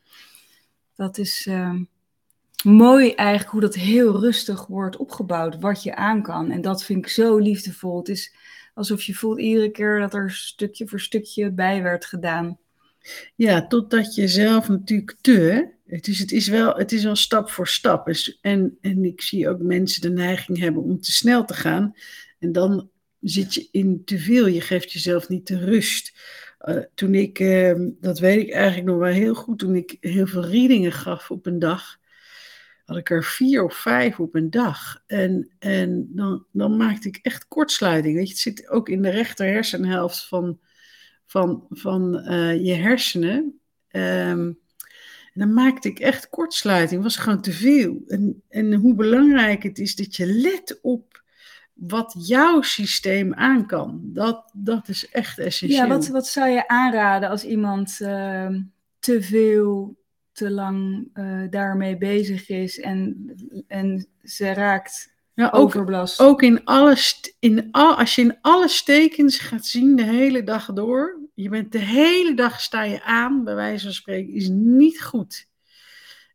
Dat 0.95 1.19
is 1.19 1.47
eh, 1.49 1.75
mooi 2.65 3.13
eigenlijk 3.15 3.51
hoe 3.51 3.61
dat 3.61 3.75
heel 3.75 4.21
rustig 4.21 4.67
wordt 4.67 4.97
opgebouwd, 4.97 5.59
wat 5.61 5.83
je 5.83 5.95
aan 5.97 6.23
kan. 6.23 6.51
En 6.51 6.61
dat 6.61 6.85
vind 6.85 6.99
ik 7.05 7.11
zo 7.11 7.37
liefdevol. 7.39 7.99
Het 7.99 8.09
is 8.09 8.35
alsof 8.77 9.03
je 9.03 9.15
voelt 9.15 9.41
iedere 9.41 9.71
keer 9.71 10.01
dat 10.01 10.15
er 10.15 10.31
stukje 10.31 10.89
voor 10.89 11.01
stukje 11.01 11.51
bij 11.51 11.83
werd 11.83 12.05
gedaan. 12.05 12.59
Ja, 13.35 13.67
totdat 13.67 14.15
je 14.15 14.29
zelf 14.29 14.69
natuurlijk 14.69 15.17
te. 15.21 15.69
Het 15.87 16.07
is, 16.07 16.19
het 16.19 16.33
is, 16.33 16.49
wel, 16.49 16.75
het 16.75 16.93
is 16.93 17.05
wel 17.05 17.17
stap 17.17 17.51
voor 17.51 17.69
stap. 17.69 18.07
Dus- 18.07 18.39
En, 18.41 18.79
en 18.81 19.05
ik 19.05 19.21
zie 19.23 19.49
ook 19.49 19.61
mensen 19.61 20.01
de 20.01 20.11
neiging 20.11 20.59
hebben 20.59 20.83
om 20.83 21.01
te 21.01 21.13
snel 21.13 21.45
te 21.45 21.55
gaan. 21.55 21.95
En 22.39 22.53
dan 22.53 22.91
zit 23.21 23.55
je 23.55 23.69
in 23.71 24.03
te 24.05 24.19
veel. 24.19 24.47
Je 24.47 24.61
geeft 24.61 24.93
jezelf 24.93 25.29
niet 25.29 25.47
de 25.47 25.59
rust. 25.59 26.13
Eh, 26.59 26.77
toen 26.95 27.15
ik, 27.15 27.39
ehm, 27.39 27.91
dat 28.01 28.19
weet 28.19 28.41
ik 28.47 28.53
eigenlijk 28.53 28.87
nog 28.87 28.99
wel 28.99 29.13
heel 29.13 29.35
goed, 29.35 29.59
toen 29.59 29.77
ik 29.77 29.97
heel 30.01 30.27
veel 30.27 30.45
readingen 30.45 30.93
gaf 30.93 31.31
op 31.31 31.47
een 31.47 31.59
dag, 31.59 31.99
had 32.87 32.97
ik 32.97 33.11
er 33.11 33.25
vier 33.25 33.65
of 33.65 33.75
vijf 33.75 34.21
op 34.21 34.35
een 34.35 34.51
dag. 34.51 35.03
En, 35.07 35.51
en 35.59 36.09
dan, 36.15 36.45
dan 36.53 36.77
maakte 36.77 37.09
ik 37.09 37.19
echt 37.23 37.49
kortsluiting. 37.49 38.17
Weet 38.17 38.27
je, 38.27 38.33
het 38.33 38.43
zit 38.43 38.69
ook 38.69 38.89
in 38.89 39.03
de 39.03 39.11
rechter 39.11 39.47
hersenhelft 39.47 40.29
van, 40.29 40.59
van, 41.27 41.67
van 41.71 42.19
eh, 42.19 42.65
je 42.65 42.75
hersenen. 42.75 43.61
Ehm, 43.89 44.53
en 45.33 45.43
dan 45.43 45.55
maakte 45.55 45.89
ik 45.89 45.99
echt 45.99 46.29
kortsluiting. 46.29 47.03
Het 47.03 47.13
was 47.13 47.25
gewoon 47.25 47.41
te 47.41 47.53
veel. 47.53 48.03
En, 48.07 48.43
en 48.49 48.75
hoe 48.75 48.95
belangrijk 48.95 49.63
het 49.63 49.79
is 49.79 49.95
dat 49.95 50.17
je 50.17 50.27
let 50.27 50.79
op 50.83 51.23
wat 51.73 52.15
jouw 52.19 52.61
systeem 52.61 53.35
aan 53.35 53.67
kan. 53.67 54.01
Dat, 54.03 54.51
dat 54.55 54.89
is 54.89 55.09
echt 55.09 55.39
essentieel. 55.39 55.83
Ja, 55.83 55.89
wat, 55.89 56.09
wat 56.09 56.27
zou 56.27 56.49
je 56.49 56.69
aanraden 56.69 57.29
als 57.29 57.45
iemand 57.45 58.01
ehm, 58.01 58.63
te 58.99 59.23
veel, 59.23 59.97
te 60.37 60.51
lang 60.51 61.09
eh, 61.13 61.43
daarmee 61.51 61.97
bezig 61.97 62.49
is 62.49 62.81
en, 62.81 63.33
en 63.69 64.07
ze 64.23 64.53
raakt 64.53 65.15
Ja, 65.35 65.47
ook, 65.47 65.55
overbelast? 65.55 66.21
ook 66.21 66.43
in 66.43 66.65
alle, 66.65 66.97
st- 66.97 67.37
in 67.39 67.69
al, 67.71 67.99
als 67.99 68.15
je 68.15 68.23
in 68.23 68.39
alle 68.41 68.69
stekens 68.69 69.39
gaat 69.39 69.67
zien 69.67 69.97
de 69.97 70.05
hele 70.05 70.43
dag 70.45 70.73
door. 70.73 71.19
Je 71.35 71.49
bent 71.49 71.73
de 71.73 71.79
hele 71.79 72.35
dag 72.35 72.61
sta 72.61 72.83
je 72.83 73.03
aan, 73.03 73.45
bij 73.45 73.55
wijze 73.55 73.85
van 73.85 73.93
spreken, 73.93 74.33
is 74.33 74.49
niet 74.49 75.03
goed. 75.03 75.49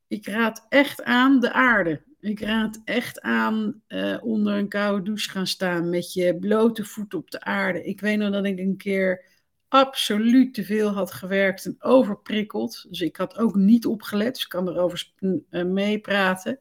Ik 0.08 0.28
raad 0.28 0.66
echt 0.70 1.04
aan 1.04 1.40
de 1.40 1.52
aarde. 1.54 2.02
Ik 2.20 2.40
raad 2.40 2.82
echt 2.84 3.22
aan 3.22 3.82
eh, 3.88 4.18
onder 4.22 4.54
een 4.58 4.68
koude 4.70 5.04
douche 5.04 5.30
gaan 5.30 5.48
staan 5.48 5.90
met 5.90 6.14
je 6.14 6.38
blote 6.40 6.86
voet 6.86 7.14
op 7.14 7.32
de 7.32 7.42
aarde. 7.42 7.84
Ik 7.84 8.02
weet 8.02 8.18
nog 8.18 8.32
dat 8.32 8.46
ik 8.46 8.60
een 8.60 8.78
keer 8.78 9.26
absoluut 9.71 10.53
te 10.53 10.63
veel 10.63 10.89
had 10.89 11.12
gewerkt 11.12 11.65
en 11.65 11.75
overprikkeld. 11.79 12.86
Dus 12.89 13.01
ik 13.01 13.15
had 13.15 13.38
ook 13.38 13.55
niet 13.55 13.86
opgelet, 13.86 14.34
dus 14.34 14.43
ik 14.43 14.49
kan 14.49 14.69
erover 14.69 15.12
eh, 15.49 15.63
meepraten. 15.63 16.60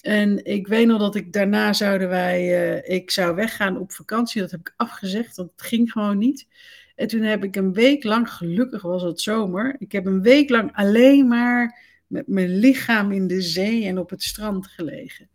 En 0.00 0.44
ik 0.44 0.66
weet 0.66 0.86
nog 0.86 1.00
dat 1.00 1.14
ik 1.14 1.32
daarna 1.32 1.72
zouden 1.72 2.08
wij, 2.08 2.40
eh, 2.80 2.96
ik 2.96 3.10
zou 3.10 3.34
weggaan 3.34 3.78
op 3.78 3.92
vakantie. 3.92 4.40
Dat 4.40 4.50
heb 4.50 4.60
ik 4.60 4.74
afgezegd, 4.76 5.36
want 5.36 5.50
het 5.56 5.62
ging 5.62 5.92
gewoon 5.92 6.18
niet. 6.18 6.46
En 6.94 7.06
toen 7.06 7.22
heb 7.22 7.44
ik 7.44 7.56
een 7.56 7.72
week 7.72 8.04
lang, 8.04 8.30
gelukkig 8.30 8.82
was 8.82 9.02
het 9.02 9.20
zomer, 9.20 9.76
ik 9.78 9.92
heb 9.92 10.06
een 10.06 10.22
week 10.22 10.50
lang 10.50 10.70
alleen 10.74 11.28
maar 11.28 11.78
met 12.06 12.26
mijn 12.26 12.58
lichaam 12.58 13.12
in 13.12 13.26
de 13.26 13.40
zee 13.40 13.86
en 13.86 13.98
op 13.98 14.10
het 14.10 14.22
strand 14.22 14.66
gelegen. 14.66 15.28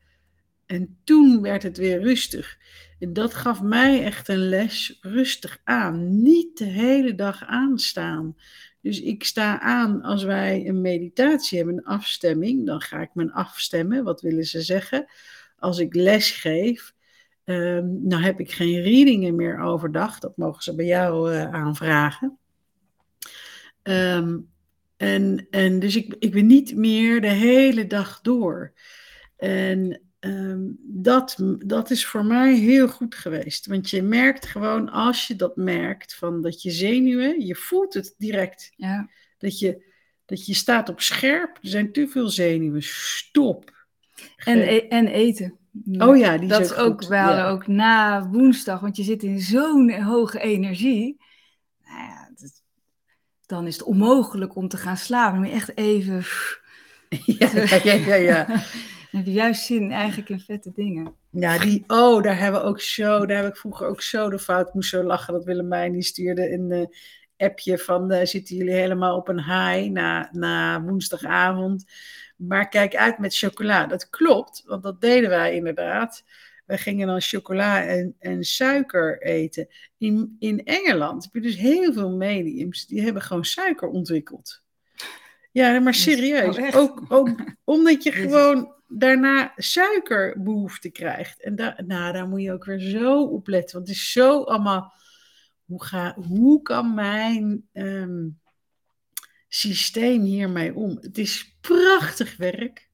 En 0.65 0.97
toen 1.03 1.41
werd 1.41 1.63
het 1.63 1.77
weer 1.77 2.01
rustig. 2.01 2.57
Dat 3.09 3.33
gaf 3.33 3.61
mij 3.61 4.03
echt 4.03 4.27
een 4.27 4.49
les, 4.49 4.97
rustig 5.01 5.61
aan. 5.63 6.21
Niet 6.21 6.57
de 6.57 6.65
hele 6.65 7.15
dag 7.15 7.43
aanstaan. 7.45 8.35
Dus 8.81 9.01
ik 9.01 9.23
sta 9.23 9.59
aan 9.59 10.01
als 10.01 10.23
wij 10.23 10.67
een 10.67 10.81
meditatie 10.81 11.57
hebben, 11.57 11.77
een 11.77 11.83
afstemming. 11.83 12.65
Dan 12.65 12.81
ga 12.81 13.01
ik 13.01 13.09
me 13.13 13.31
afstemmen. 13.31 14.03
Wat 14.03 14.21
willen 14.21 14.45
ze 14.45 14.61
zeggen? 14.61 15.05
Als 15.57 15.79
ik 15.79 15.95
les 15.95 16.31
geef, 16.31 16.93
ehm, 17.43 18.07
nou 18.07 18.23
heb 18.23 18.39
ik 18.39 18.51
geen 18.51 18.81
readingen 18.81 19.35
meer 19.35 19.59
overdag. 19.59 20.19
Dat 20.19 20.37
mogen 20.37 20.63
ze 20.63 20.75
bij 20.75 20.85
jou 20.85 21.33
eh, 21.33 21.53
aanvragen. 21.53 22.37
Ehm, 23.81 24.37
en, 24.97 25.47
en 25.49 25.79
dus 25.79 25.95
ik, 25.95 26.15
ik 26.19 26.31
ben 26.31 26.45
niet 26.45 26.75
meer 26.75 27.21
de 27.21 27.31
hele 27.31 27.87
dag 27.87 28.21
door. 28.21 28.73
En 29.37 30.01
ehm, 30.21 30.59
dat, 30.83 31.35
dat 31.65 31.89
is 31.89 32.05
voor 32.05 32.25
mij 32.25 32.55
heel 32.55 32.87
goed 32.87 33.15
geweest. 33.15 33.65
Want 33.65 33.89
je 33.89 34.01
merkt 34.01 34.45
gewoon, 34.45 34.89
als 34.89 35.27
je 35.27 35.35
dat 35.35 35.55
merkt, 35.55 36.15
van 36.15 36.41
dat 36.41 36.61
je 36.61 36.71
zenuwen, 36.71 37.45
je 37.45 37.55
voelt 37.55 37.93
het 37.93 38.15
direct. 38.17 38.71
Ja. 38.75 39.09
Dat 39.37 39.59
je, 39.59 39.83
dat 40.25 40.45
je 40.45 40.53
staat 40.53 40.89
op 40.89 41.01
scherp, 41.01 41.57
er 41.61 41.69
zijn 41.69 41.91
te 41.91 42.07
veel 42.07 42.29
zenuwen, 42.29 42.83
stop. 42.83 43.79
En, 44.35 44.57
e- 44.57 44.87
en 44.87 45.07
eten. 45.07 45.57
oh 45.97 46.17
ja, 46.17 46.37
die 46.37 46.49
dat 46.49 46.61
is 46.61 46.73
ook 46.73 46.79
ook, 46.79 46.99
goed, 46.99 47.07
we 47.07 47.15
hadden 47.17 47.43
ja. 47.43 47.49
ook 47.49 47.67
na 47.67 48.27
woensdag, 48.27 48.79
want 48.79 48.95
je 48.95 49.03
zit 49.03 49.23
in 49.23 49.39
zo'n 49.39 49.91
hoge 50.01 50.39
energie. 50.39 51.21
Nou 51.85 51.99
ja, 51.99 52.31
dat- 52.35 52.63
dan 53.45 53.67
is 53.67 53.73
het 53.73 53.83
onmogelijk 53.83 54.55
om 54.55 54.67
te 54.67 54.77
gaan 54.77 54.97
slapen. 54.97 55.31
Dan 55.33 55.41
moet 55.41 55.49
je 55.49 55.55
echt 55.55 55.77
even. 55.77 56.23
ja, 57.39 57.79
ja, 57.83 57.93
ja, 57.93 58.15
ja, 58.15 58.47
heb 59.11 59.25
je 59.25 59.31
juist 59.31 59.65
zin 59.65 59.91
eigenlijk 59.91 60.29
in 60.29 60.39
vette 60.39 60.71
dingen. 60.75 61.15
Ja, 61.29 61.57
die, 61.57 61.83
oh, 61.87 62.23
daar 62.23 62.39
hebben 62.39 62.61
we 62.61 62.67
ook 62.67 62.81
zo, 62.81 63.25
daar 63.25 63.43
heb 63.43 63.51
ik 63.51 63.57
vroeger 63.57 63.87
ook 63.87 64.01
zo 64.01 64.29
de 64.29 64.39
fout, 64.39 64.67
ik 64.67 64.73
moest 64.73 64.89
zo 64.89 65.03
lachen 65.03 65.33
dat 65.33 65.43
Willemijn 65.43 65.91
die 65.91 66.03
stuurde 66.03 66.51
een 66.51 66.89
appje 67.41 67.77
van, 67.77 68.11
eh, 68.11 68.25
zitten 68.25 68.55
jullie 68.55 68.73
helemaal 68.73 69.17
op 69.17 69.27
een 69.27 69.43
high 69.43 69.91
na, 69.91 70.29
na 70.31 70.83
woensdagavond, 70.83 71.85
maar 72.35 72.69
kijk 72.69 72.95
uit 72.95 73.17
met 73.17 73.37
chocola. 73.37 73.85
Dat 73.85 74.09
klopt, 74.09 74.63
want 74.65 74.83
dat 74.83 75.01
deden 75.01 75.29
wij 75.29 75.55
inderdaad. 75.55 76.23
Wij 76.65 76.77
gingen 76.77 77.07
dan 77.07 77.21
chocola 77.21 77.83
en, 77.83 78.15
en 78.19 78.43
suiker 78.43 79.21
eten. 79.21 79.67
In, 79.97 80.35
in 80.39 80.65
Engeland 80.65 81.23
heb 81.23 81.33
je 81.33 81.41
dus 81.41 81.57
heel 81.57 81.93
veel 81.93 82.11
mediums, 82.11 82.87
die 82.87 83.01
hebben 83.01 83.21
gewoon 83.21 83.45
suiker 83.45 83.87
ontwikkeld. 83.87 84.63
Ja, 85.51 85.79
maar 85.79 85.93
serieus. 85.93 86.57
Oh, 86.57 86.65
echt? 86.65 86.75
ook, 86.75 87.05
ook 87.07 87.29
omdat 87.63 88.03
je 88.03 88.11
gewoon 88.21 88.73
daarna 88.93 89.53
suikerbehoefte 89.55 90.89
krijgt. 90.89 91.41
En 91.43 91.55
daar, 91.55 91.83
nou, 91.85 92.13
daar 92.13 92.27
moet 92.27 92.41
je 92.41 92.51
ook 92.51 92.65
weer 92.65 92.79
zo 92.79 93.23
op 93.23 93.47
letten. 93.47 93.75
Want 93.75 93.87
het 93.87 93.97
is 93.97 94.11
zo 94.11 94.43
allemaal. 94.43 94.93
Hoe, 95.65 95.83
ga, 95.83 96.15
hoe 96.27 96.61
kan 96.61 96.93
mijn 96.93 97.67
ehm, 97.73 98.27
systeem 99.47 100.21
hiermee 100.21 100.75
om? 100.75 100.97
Het 101.01 101.17
is 101.17 101.57
prachtig 101.61 102.37
werk. 102.37 102.89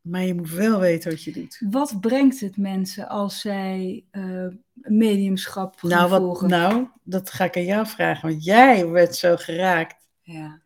Maar 0.00 0.22
je 0.22 0.34
moet 0.34 0.50
wel 0.50 0.80
weten 0.80 1.10
wat 1.10 1.22
je 1.22 1.32
doet. 1.32 1.60
Wat 1.70 2.00
brengt 2.00 2.40
het 2.40 2.56
mensen 2.56 3.08
als 3.08 3.40
zij 3.40 4.04
eh, 4.10 4.46
mediumschap 4.72 5.82
Nou, 5.82 6.08
wat, 6.10 6.20
volgen? 6.20 6.48
nou, 6.48 6.88
dat 7.02 7.30
ga 7.30 7.44
ik 7.44 7.56
aan 7.56 7.64
jou 7.64 7.86
vragen. 7.86 8.28
Want 8.28 8.44
jij 8.44 8.86
werd 8.88 9.16
zo 9.16 9.36
geraakt. 9.36 10.08
Ja. 10.22 10.60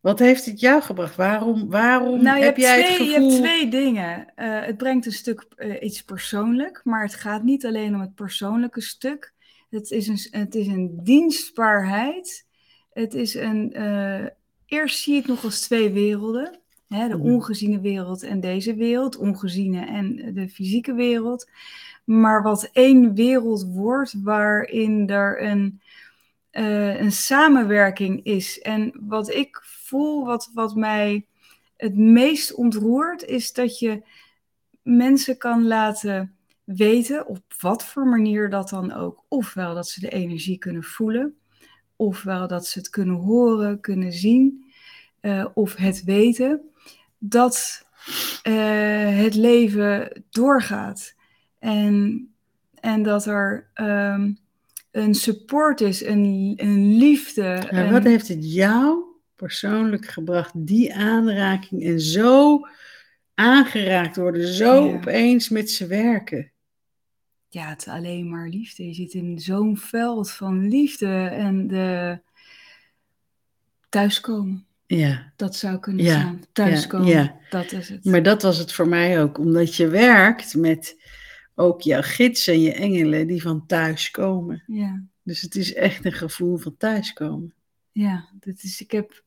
Wat 0.00 0.18
heeft 0.18 0.44
het 0.44 0.60
jou 0.60 0.82
gebracht? 0.82 1.16
Waarom, 1.16 1.70
waarom 1.70 2.22
Nou, 2.22 2.38
je 2.38 2.44
heb 2.44 2.56
jij 2.56 2.82
twee, 2.82 2.98
het 2.98 3.06
je 3.06 3.12
gevoel... 3.12 3.30
hebt 3.30 3.42
twee 3.42 3.68
dingen. 3.68 4.34
Eh, 4.34 4.60
het 4.64 4.76
brengt 4.76 5.06
een 5.06 5.12
stuk 5.12 5.46
eh, 5.56 5.82
iets 5.82 6.02
persoonlijk, 6.02 6.80
maar 6.84 7.02
het 7.02 7.14
gaat 7.14 7.42
niet 7.42 7.66
alleen 7.66 7.94
om 7.94 8.00
het 8.00 8.14
persoonlijke 8.14 8.80
stuk. 8.80 9.32
Het 9.70 9.90
is 9.90 10.06
een, 10.08 10.40
het 10.40 10.54
is 10.54 10.66
een 10.66 10.98
dienstbaarheid. 11.02 12.46
Het 12.92 13.14
is 13.14 13.34
een. 13.34 13.72
eh, 13.72 14.26
eerst 14.66 14.98
zie 15.02 15.12
je 15.14 15.18
het 15.18 15.28
nog 15.28 15.44
als 15.44 15.60
twee 15.60 15.90
werelden: 15.90 16.58
hè, 16.88 17.08
de 17.08 17.16
Mhm. 17.16 17.26
ongeziene 17.32 17.80
wereld 17.80 18.22
en 18.22 18.40
deze 18.40 18.74
wereld, 18.74 19.16
ongeziene 19.16 19.86
en 19.86 20.34
de 20.34 20.48
fysieke 20.48 20.94
wereld. 20.94 21.48
Maar 22.04 22.42
wat 22.42 22.68
één 22.72 23.14
wereld 23.14 23.64
wordt 23.72 24.14
waarin 24.22 25.08
er 25.08 25.42
een, 25.42 25.80
een 26.50 27.12
samenwerking 27.12 28.24
is. 28.24 28.60
En 28.60 28.92
wat 29.00 29.30
ik 29.34 29.62
voel, 29.90 30.24
wat, 30.24 30.50
wat 30.54 30.74
mij 30.74 31.26
het 31.76 31.96
meest 31.96 32.54
ontroert, 32.54 33.24
is 33.24 33.52
dat 33.52 33.78
je 33.78 34.02
mensen 34.82 35.36
kan 35.36 35.66
laten 35.66 36.36
weten, 36.64 37.26
op 37.26 37.42
wat 37.60 37.84
voor 37.84 38.06
manier 38.06 38.50
dat 38.50 38.68
dan 38.68 38.92
ook, 38.92 39.24
ofwel 39.28 39.74
dat 39.74 39.88
ze 39.88 40.00
de 40.00 40.08
energie 40.08 40.58
kunnen 40.58 40.82
voelen, 40.82 41.34
ofwel 41.96 42.48
dat 42.48 42.66
ze 42.66 42.78
het 42.78 42.90
kunnen 42.90 43.16
horen, 43.16 43.80
kunnen 43.80 44.12
zien, 44.12 44.72
eh, 45.20 45.46
of 45.54 45.74
het 45.74 46.04
weten, 46.04 46.60
dat 47.18 47.86
eh, 48.42 49.16
het 49.18 49.34
leven 49.34 50.24
doorgaat. 50.30 51.14
En, 51.58 52.28
en 52.74 53.02
dat 53.02 53.26
er 53.26 53.70
ehm, 53.74 54.32
een 54.90 55.14
support 55.14 55.80
is, 55.80 56.04
een, 56.04 56.52
een 56.56 56.96
liefde. 56.96 57.62
Een- 57.68 57.92
wat 57.92 58.04
heeft 58.04 58.28
het 58.28 58.52
jou 58.52 59.09
persoonlijk 59.40 60.06
gebracht, 60.06 60.52
die 60.66 60.94
aanraking 60.94 61.84
en 61.84 62.00
zo 62.00 62.60
aangeraakt 63.34 64.16
worden, 64.16 64.46
zo 64.54 64.86
Ja. 64.88 64.94
opeens 64.94 65.48
met 65.48 65.70
ze 65.70 65.86
werken? 65.86 66.52
ja, 67.52 67.68
het 67.68 67.80
is 67.80 67.88
alleen 67.88 68.28
maar 68.30 68.48
liefde. 68.48 68.86
Je 68.86 68.94
zit 68.94 69.12
in 69.14 69.38
zo'n 69.38 69.76
veld 69.76 70.30
van 70.30 70.68
liefde 70.68 71.06
en 71.32 71.66
de 71.66 72.20
thuiskomen. 73.88 74.66
Ja, 74.86 75.32
Dat 75.36 75.56
zou 75.56 75.78
kunnen 75.78 76.04
Ja, 76.04 76.20
zijn. 76.20 76.44
Thuiskomen, 76.52 77.06
ja. 77.06 77.36
dat 77.50 77.72
is 77.72 77.88
het. 77.88 78.04
maar 78.04 78.22
dat 78.22 78.42
was 78.42 78.58
het 78.58 78.72
voor 78.72 78.88
mij 78.88 79.22
ook, 79.22 79.38
omdat 79.38 79.74
je 79.76 79.88
werkt 79.88 80.54
met 80.54 81.02
ook 81.54 81.80
jouw 81.82 82.02
gidsen 82.02 82.52
en 82.52 82.60
je 82.60 82.72
engelen 82.72 83.26
die 83.26 83.42
van 83.42 83.66
thuis 83.66 84.10
komen. 84.10 84.62
Ja. 84.66 85.02
Dus 85.22 85.40
het 85.40 85.54
is 85.54 85.74
echt 85.74 86.04
een 86.04 86.12
gevoel 86.12 86.56
van 86.56 86.76
thuiskomen. 86.76 87.54
Ja, 87.92 88.28
dat 88.40 88.62
is, 88.62 88.80
ik 88.80 88.90
heb 88.90 89.24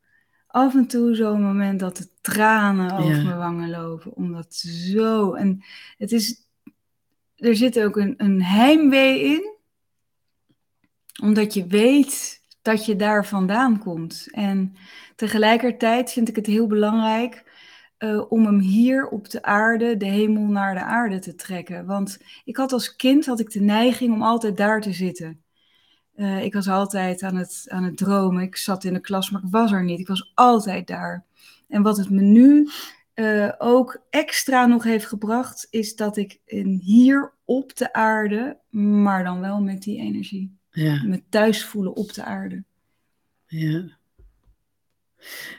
af 0.54 0.76
en 0.76 0.88
toe 0.88 1.16
zo'n 1.16 1.42
moment 1.44 1.80
dat 1.80 1.98
de 1.98 2.10
tranen 2.22 2.92
over 2.92 3.22
mijn 3.24 3.38
wangen 3.38 3.70
lopen. 3.70 4.16
Omdat 4.16 4.56
zo. 4.56 5.34
En 5.34 5.64
het 5.98 6.12
is. 6.12 6.48
Er 7.36 7.56
zit 7.56 7.80
ook 7.82 7.98
een, 7.98 8.14
een 8.18 8.44
heimwee 8.44 9.24
in. 9.24 9.52
Omdat 11.24 11.54
je 11.54 11.68
weet 11.68 12.42
dat 12.62 12.86
je 12.86 12.96
daar 12.96 13.26
vandaan 13.26 13.80
komt. 13.80 14.28
En 14.32 14.76
tegelijkertijd 15.16 16.12
vind 16.12 16.30
ik 16.30 16.36
het 16.36 16.46
heel 16.46 16.68
belangrijk. 16.68 17.52
eh, 17.98 18.32
om 18.32 18.46
hem 18.46 18.60
hier 18.60 19.08
op 19.08 19.30
de 19.30 19.44
aarde, 19.44 19.98
de 19.98 20.06
hemel 20.06 20.44
naar 20.44 20.74
de 20.74 20.84
aarde 20.84 21.20
te 21.20 21.36
trekken. 21.36 21.86
Want 21.86 22.18
ik 22.46 22.58
had 22.58 22.74
als 22.74 22.96
kind 22.96 23.26
had 23.26 23.40
ik 23.40 23.52
de 23.52 23.62
neiging 23.62 24.14
om 24.14 24.22
altijd 24.24 24.58
daar 24.58 24.82
te 24.82 24.94
zitten. 24.94 25.43
Eh, 26.16 26.44
ik 26.44 26.54
was 26.54 26.68
altijd 26.68 27.24
aan 27.24 27.36
het, 27.36 27.66
aan 27.68 27.84
het 27.84 27.98
dromen. 27.98 28.44
Ik 28.44 28.56
zat 28.56 28.84
in 28.84 28.94
de 28.94 29.00
klas, 29.00 29.30
maar 29.30 29.42
ik 29.44 29.52
was 29.52 29.72
er 29.72 29.84
niet. 29.84 30.00
Ik 30.00 30.08
was 30.08 30.32
altijd 30.36 30.88
daar. 30.88 31.26
En 31.68 31.82
wat 31.82 31.98
het 31.98 32.10
me 32.10 32.22
nu 32.22 32.70
eh, 33.14 33.52
ook 33.58 34.02
extra 34.10 34.66
nog 34.66 34.84
heeft 34.84 35.06
gebracht, 35.06 35.68
is 35.70 35.96
dat 35.96 36.18
ik 36.18 36.40
in, 36.46 36.80
hier 36.84 37.32
op 37.46 37.76
de 37.76 37.94
aarde, 37.94 38.58
maar 38.70 39.24
dan 39.24 39.40
wel 39.40 39.62
met 39.62 39.82
die 39.82 40.00
energie, 40.00 40.58
Ja, 40.70 41.04
me 41.04 41.24
thuis 41.30 41.66
voelen 41.66 41.96
op 41.96 42.14
de 42.14 42.24
aarde. 42.24 42.64
ja. 43.48 44.02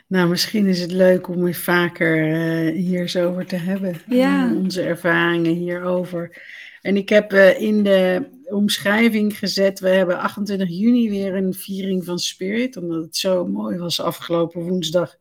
Nou, 0.07 0.29
misschien 0.29 0.65
is 0.65 0.81
het 0.81 0.91
leuk 0.91 1.27
om 1.27 1.43
weer 1.43 1.53
vaker 1.55 2.33
eh, 2.33 2.75
hier 2.75 3.09
zo 3.09 3.29
over 3.29 3.45
te 3.45 3.55
hebben. 3.55 3.95
Ja. 4.07 4.53
Onze 4.53 4.81
ervaringen 4.81 5.53
hierover. 5.53 6.43
En 6.81 6.97
ik 6.97 7.09
heb 7.09 7.33
in 7.57 7.83
de 7.83 8.29
omschrijving 8.49 9.37
gezet, 9.37 9.79
we 9.79 9.89
hebben 9.89 10.19
28 10.19 10.69
juni 10.69 11.09
weer 11.09 11.35
een 11.35 11.53
viering 11.53 12.05
van 12.05 12.19
Spirit, 12.19 12.77
omdat 12.77 13.03
het 13.03 13.17
zo 13.17 13.47
mooi 13.47 13.77
was 13.77 14.01
afgelopen 14.01 14.61
woensdag. 14.61 15.15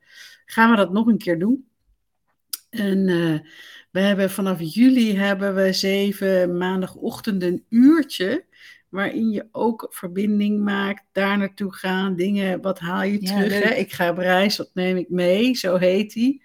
Gaan 0.47 0.71
we 0.71 0.77
dat 0.77 0.93
nog 0.93 1.07
een 1.07 1.19
keer 1.19 1.39
doen? 1.39 1.69
En 2.71 3.09
eh, 3.09 3.39
we 3.91 4.01
hebben 4.01 4.31
vanaf 4.31 4.61
juli 4.61 5.17
hebben 5.17 5.55
we 5.55 5.73
zeven 5.73 6.57
maandagochtenden 6.57 7.53
een 7.53 7.65
uurtje 7.69 8.45
waarin 8.89 9.31
je 9.31 9.49
ook 9.53 9.87
verbinding 9.91 10.61
maakt, 10.61 11.03
daar 11.13 11.39
naartoe 11.39 11.75
gaan, 11.75 12.17
dingen, 12.17 12.61
wat 12.61 12.79
haal 12.79 13.03
je 13.03 13.23
Ja, 13.23 13.37
terug? 13.37 13.63
Hè? 13.63 13.75
Ik 13.75 13.93
ga 13.93 14.11
op 14.11 14.19
reis, 14.19 14.57
wat 14.57 14.71
neem 14.75 14.97
ik 14.97 15.09
mee? 15.09 15.55
Zo 15.55 15.77
heet 15.77 16.13
die. 16.13 16.43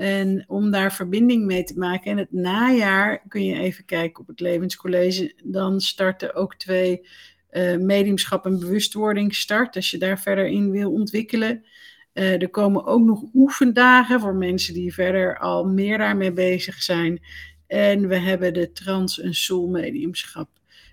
En 0.00 0.44
om 0.46 0.70
daar 0.70 0.92
verbinding 0.92 1.44
mee 1.44 1.64
te 1.64 1.78
maken. 1.78 2.10
En 2.10 2.16
het 2.18 2.32
najaar 2.32 3.22
kun 3.28 3.44
je 3.44 3.58
even 3.58 3.84
kijken 3.84 4.20
op 4.20 4.26
het 4.26 4.40
Levenscollege. 4.40 5.32
Dan 5.44 5.80
starten 5.80 6.34
ook 6.34 6.54
twee 6.54 7.06
eh 7.48 7.76
mediumschap 7.76 8.46
en 8.46 8.58
bewustwording 8.58 9.34
start. 9.34 9.76
Als 9.76 9.90
je 9.90 9.98
daar 9.98 10.20
verder 10.20 10.46
in 10.46 10.70
wil 10.70 10.92
ontwikkelen. 10.92 11.64
Eh, 12.12 12.42
er 12.42 12.48
komen 12.48 12.86
ook 12.86 13.04
nog 13.04 13.22
oefendagen 13.34 14.20
voor 14.20 14.34
mensen 14.34 14.74
die 14.74 14.94
verder 14.94 15.38
al 15.38 15.64
meer 15.64 15.98
daarmee 15.98 16.32
bezig 16.32 16.82
zijn. 16.82 17.20
En 17.66 18.08
we 18.08 18.16
hebben 18.16 18.54
de 18.54 18.72
trans- 18.72 19.20
en 19.20 19.34
soul 19.34 19.68
mediumschap. 19.68 20.48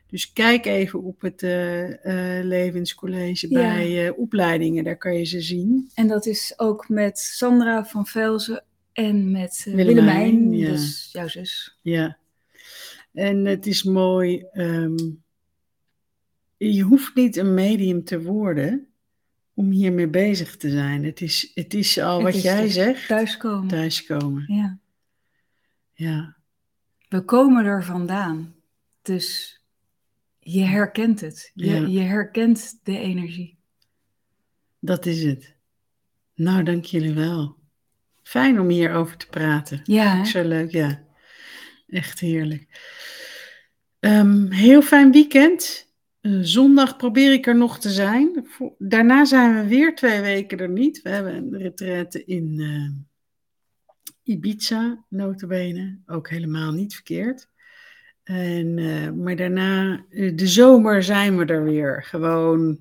Dus 0.10 0.34
kijk 0.34 0.66
even 0.66 1.04
op 1.04 1.22
het 1.22 1.44
eh, 1.44 1.84
Levenscollege 2.44 3.50
Ja. 3.50 3.74
bij 3.74 4.10
opleidingen, 4.10 4.84
daar 4.84 4.98
kan 4.98 5.14
je 5.14 5.26
ze 5.26 5.42
zien. 5.42 5.90
En 5.96 6.08
dat 6.08 6.26
is 6.26 6.54
ook 6.58 6.90
met 6.90 7.20
Sandra 7.20 7.86
van 7.86 8.06
Velzen 8.06 8.64
en 8.98 9.32
met 9.32 9.64
eh, 9.68 9.74
Willemijn, 9.74 9.96
Willemijn, 9.96 10.52
ja. 10.58 10.70
dus 10.70 11.10
jouw 11.12 11.28
zus. 11.28 11.78
Ja. 11.82 12.18
En 13.14 13.46
het 13.46 13.66
is 13.68 13.84
mooi. 13.84 14.46
ehm, 14.52 14.96
je 16.58 16.82
hoeft 16.82 17.16
niet 17.16 17.36
een 17.36 17.54
medium 17.54 18.04
te 18.04 18.22
worden 18.22 18.88
om 19.54 19.70
hiermee 19.72 20.08
bezig 20.10 20.58
te 20.58 20.70
zijn. 20.70 21.04
Het 21.04 21.22
is, 21.22 21.52
het 21.54 21.74
is 21.74 22.00
al 22.00 22.16
Het 22.16 22.24
wat 22.24 22.34
is 22.36 22.42
jij 22.42 22.62
dus 22.62 22.74
zegt. 22.74 23.08
Thuiskomen. 23.08 23.68
Thuiskomen. 23.68 24.44
Ja. 24.54 24.80
Ja. 25.94 26.38
We 27.10 27.22
komen 27.26 27.66
er 27.66 27.84
vandaan. 27.84 28.56
Dus 29.02 29.60
je 30.40 30.64
herkent 30.64 31.22
het. 31.22 31.52
Je, 31.54 31.66
Ja. 31.66 31.88
je 31.88 32.00
herkent 32.00 32.80
de 32.84 32.98
energie. 33.00 33.58
Dat 34.80 35.06
is 35.06 35.24
het. 35.24 35.56
Nou, 36.36 36.64
dank 36.64 36.86
jullie 36.86 37.14
wel. 37.14 37.57
Fijn 38.28 38.60
om 38.60 38.70
hierover 38.70 39.18
te 39.18 39.28
praten. 39.28 39.80
Ja? 39.84 40.26
Zo 40.26 40.44
leuk, 40.48 40.72
ja. 40.72 41.04
Echt 41.88 42.20
heerlijk. 42.20 42.68
Ehm, 44.00 44.52
heel 44.52 44.82
fijn 44.82 45.12
weekend. 45.12 45.92
Eh, 46.22 46.32
zondag 46.42 46.98
probeer 46.98 47.32
ik 47.34 47.48
er 47.48 47.56
nog 47.56 47.80
te 47.80 47.90
zijn. 47.90 48.46
Vo- 48.48 48.76
Daarna 48.78 49.26
zijn 49.26 49.56
we 49.56 49.68
weer 49.68 49.96
twee 49.96 50.22
weken 50.22 50.58
er 50.58 50.70
niet. 50.70 51.02
We 51.02 51.10
hebben 51.10 51.36
een 51.36 51.58
retraite 51.58 52.26
in 52.26 52.60
eh, 52.60 54.34
Ibiza, 54.34 55.06
notabene. 55.10 56.00
Ook 56.06 56.30
helemaal 56.30 56.72
niet 56.72 56.94
verkeerd. 56.94 57.50
En, 58.24 58.78
eh, 58.78 59.12
maar 59.12 59.36
daarna, 59.36 60.06
de 60.10 60.48
zomer 60.48 61.04
zijn 61.04 61.38
we 61.38 61.46
er 61.46 61.64
weer. 61.64 62.04
Gewoon 62.04 62.80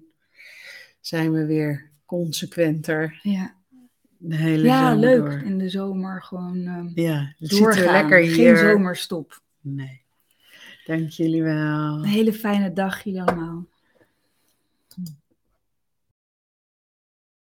zijn 1.00 1.32
we 1.32 1.46
weer 1.46 1.90
consequenter 2.06 3.18
ja. 3.22 3.55
De 4.18 4.36
hele 4.36 4.64
ja 4.64 4.80
zomer 4.90 4.98
leuk. 4.98 5.18
door. 5.18 5.32
In 5.44 5.58
de 5.58 5.68
zomer 5.68 6.22
gewoon 6.22 6.66
ehm 6.66 6.88
Ja, 6.94 7.34
het 7.38 7.50
doorgaan. 7.50 7.72
zit 7.72 7.84
er 7.86 7.92
lekker 7.92 8.18
hier. 8.18 8.56
Geen 8.56 8.70
zomerstop. 8.70 9.42
Nee. 9.60 10.02
Dank 10.84 11.08
jullie 11.10 11.42
wel. 11.42 11.94
Een 11.98 12.04
hele 12.04 12.32
fijne 12.32 12.72
dag 12.72 13.04
jullie 13.04 13.22
allemaal. 13.22 13.66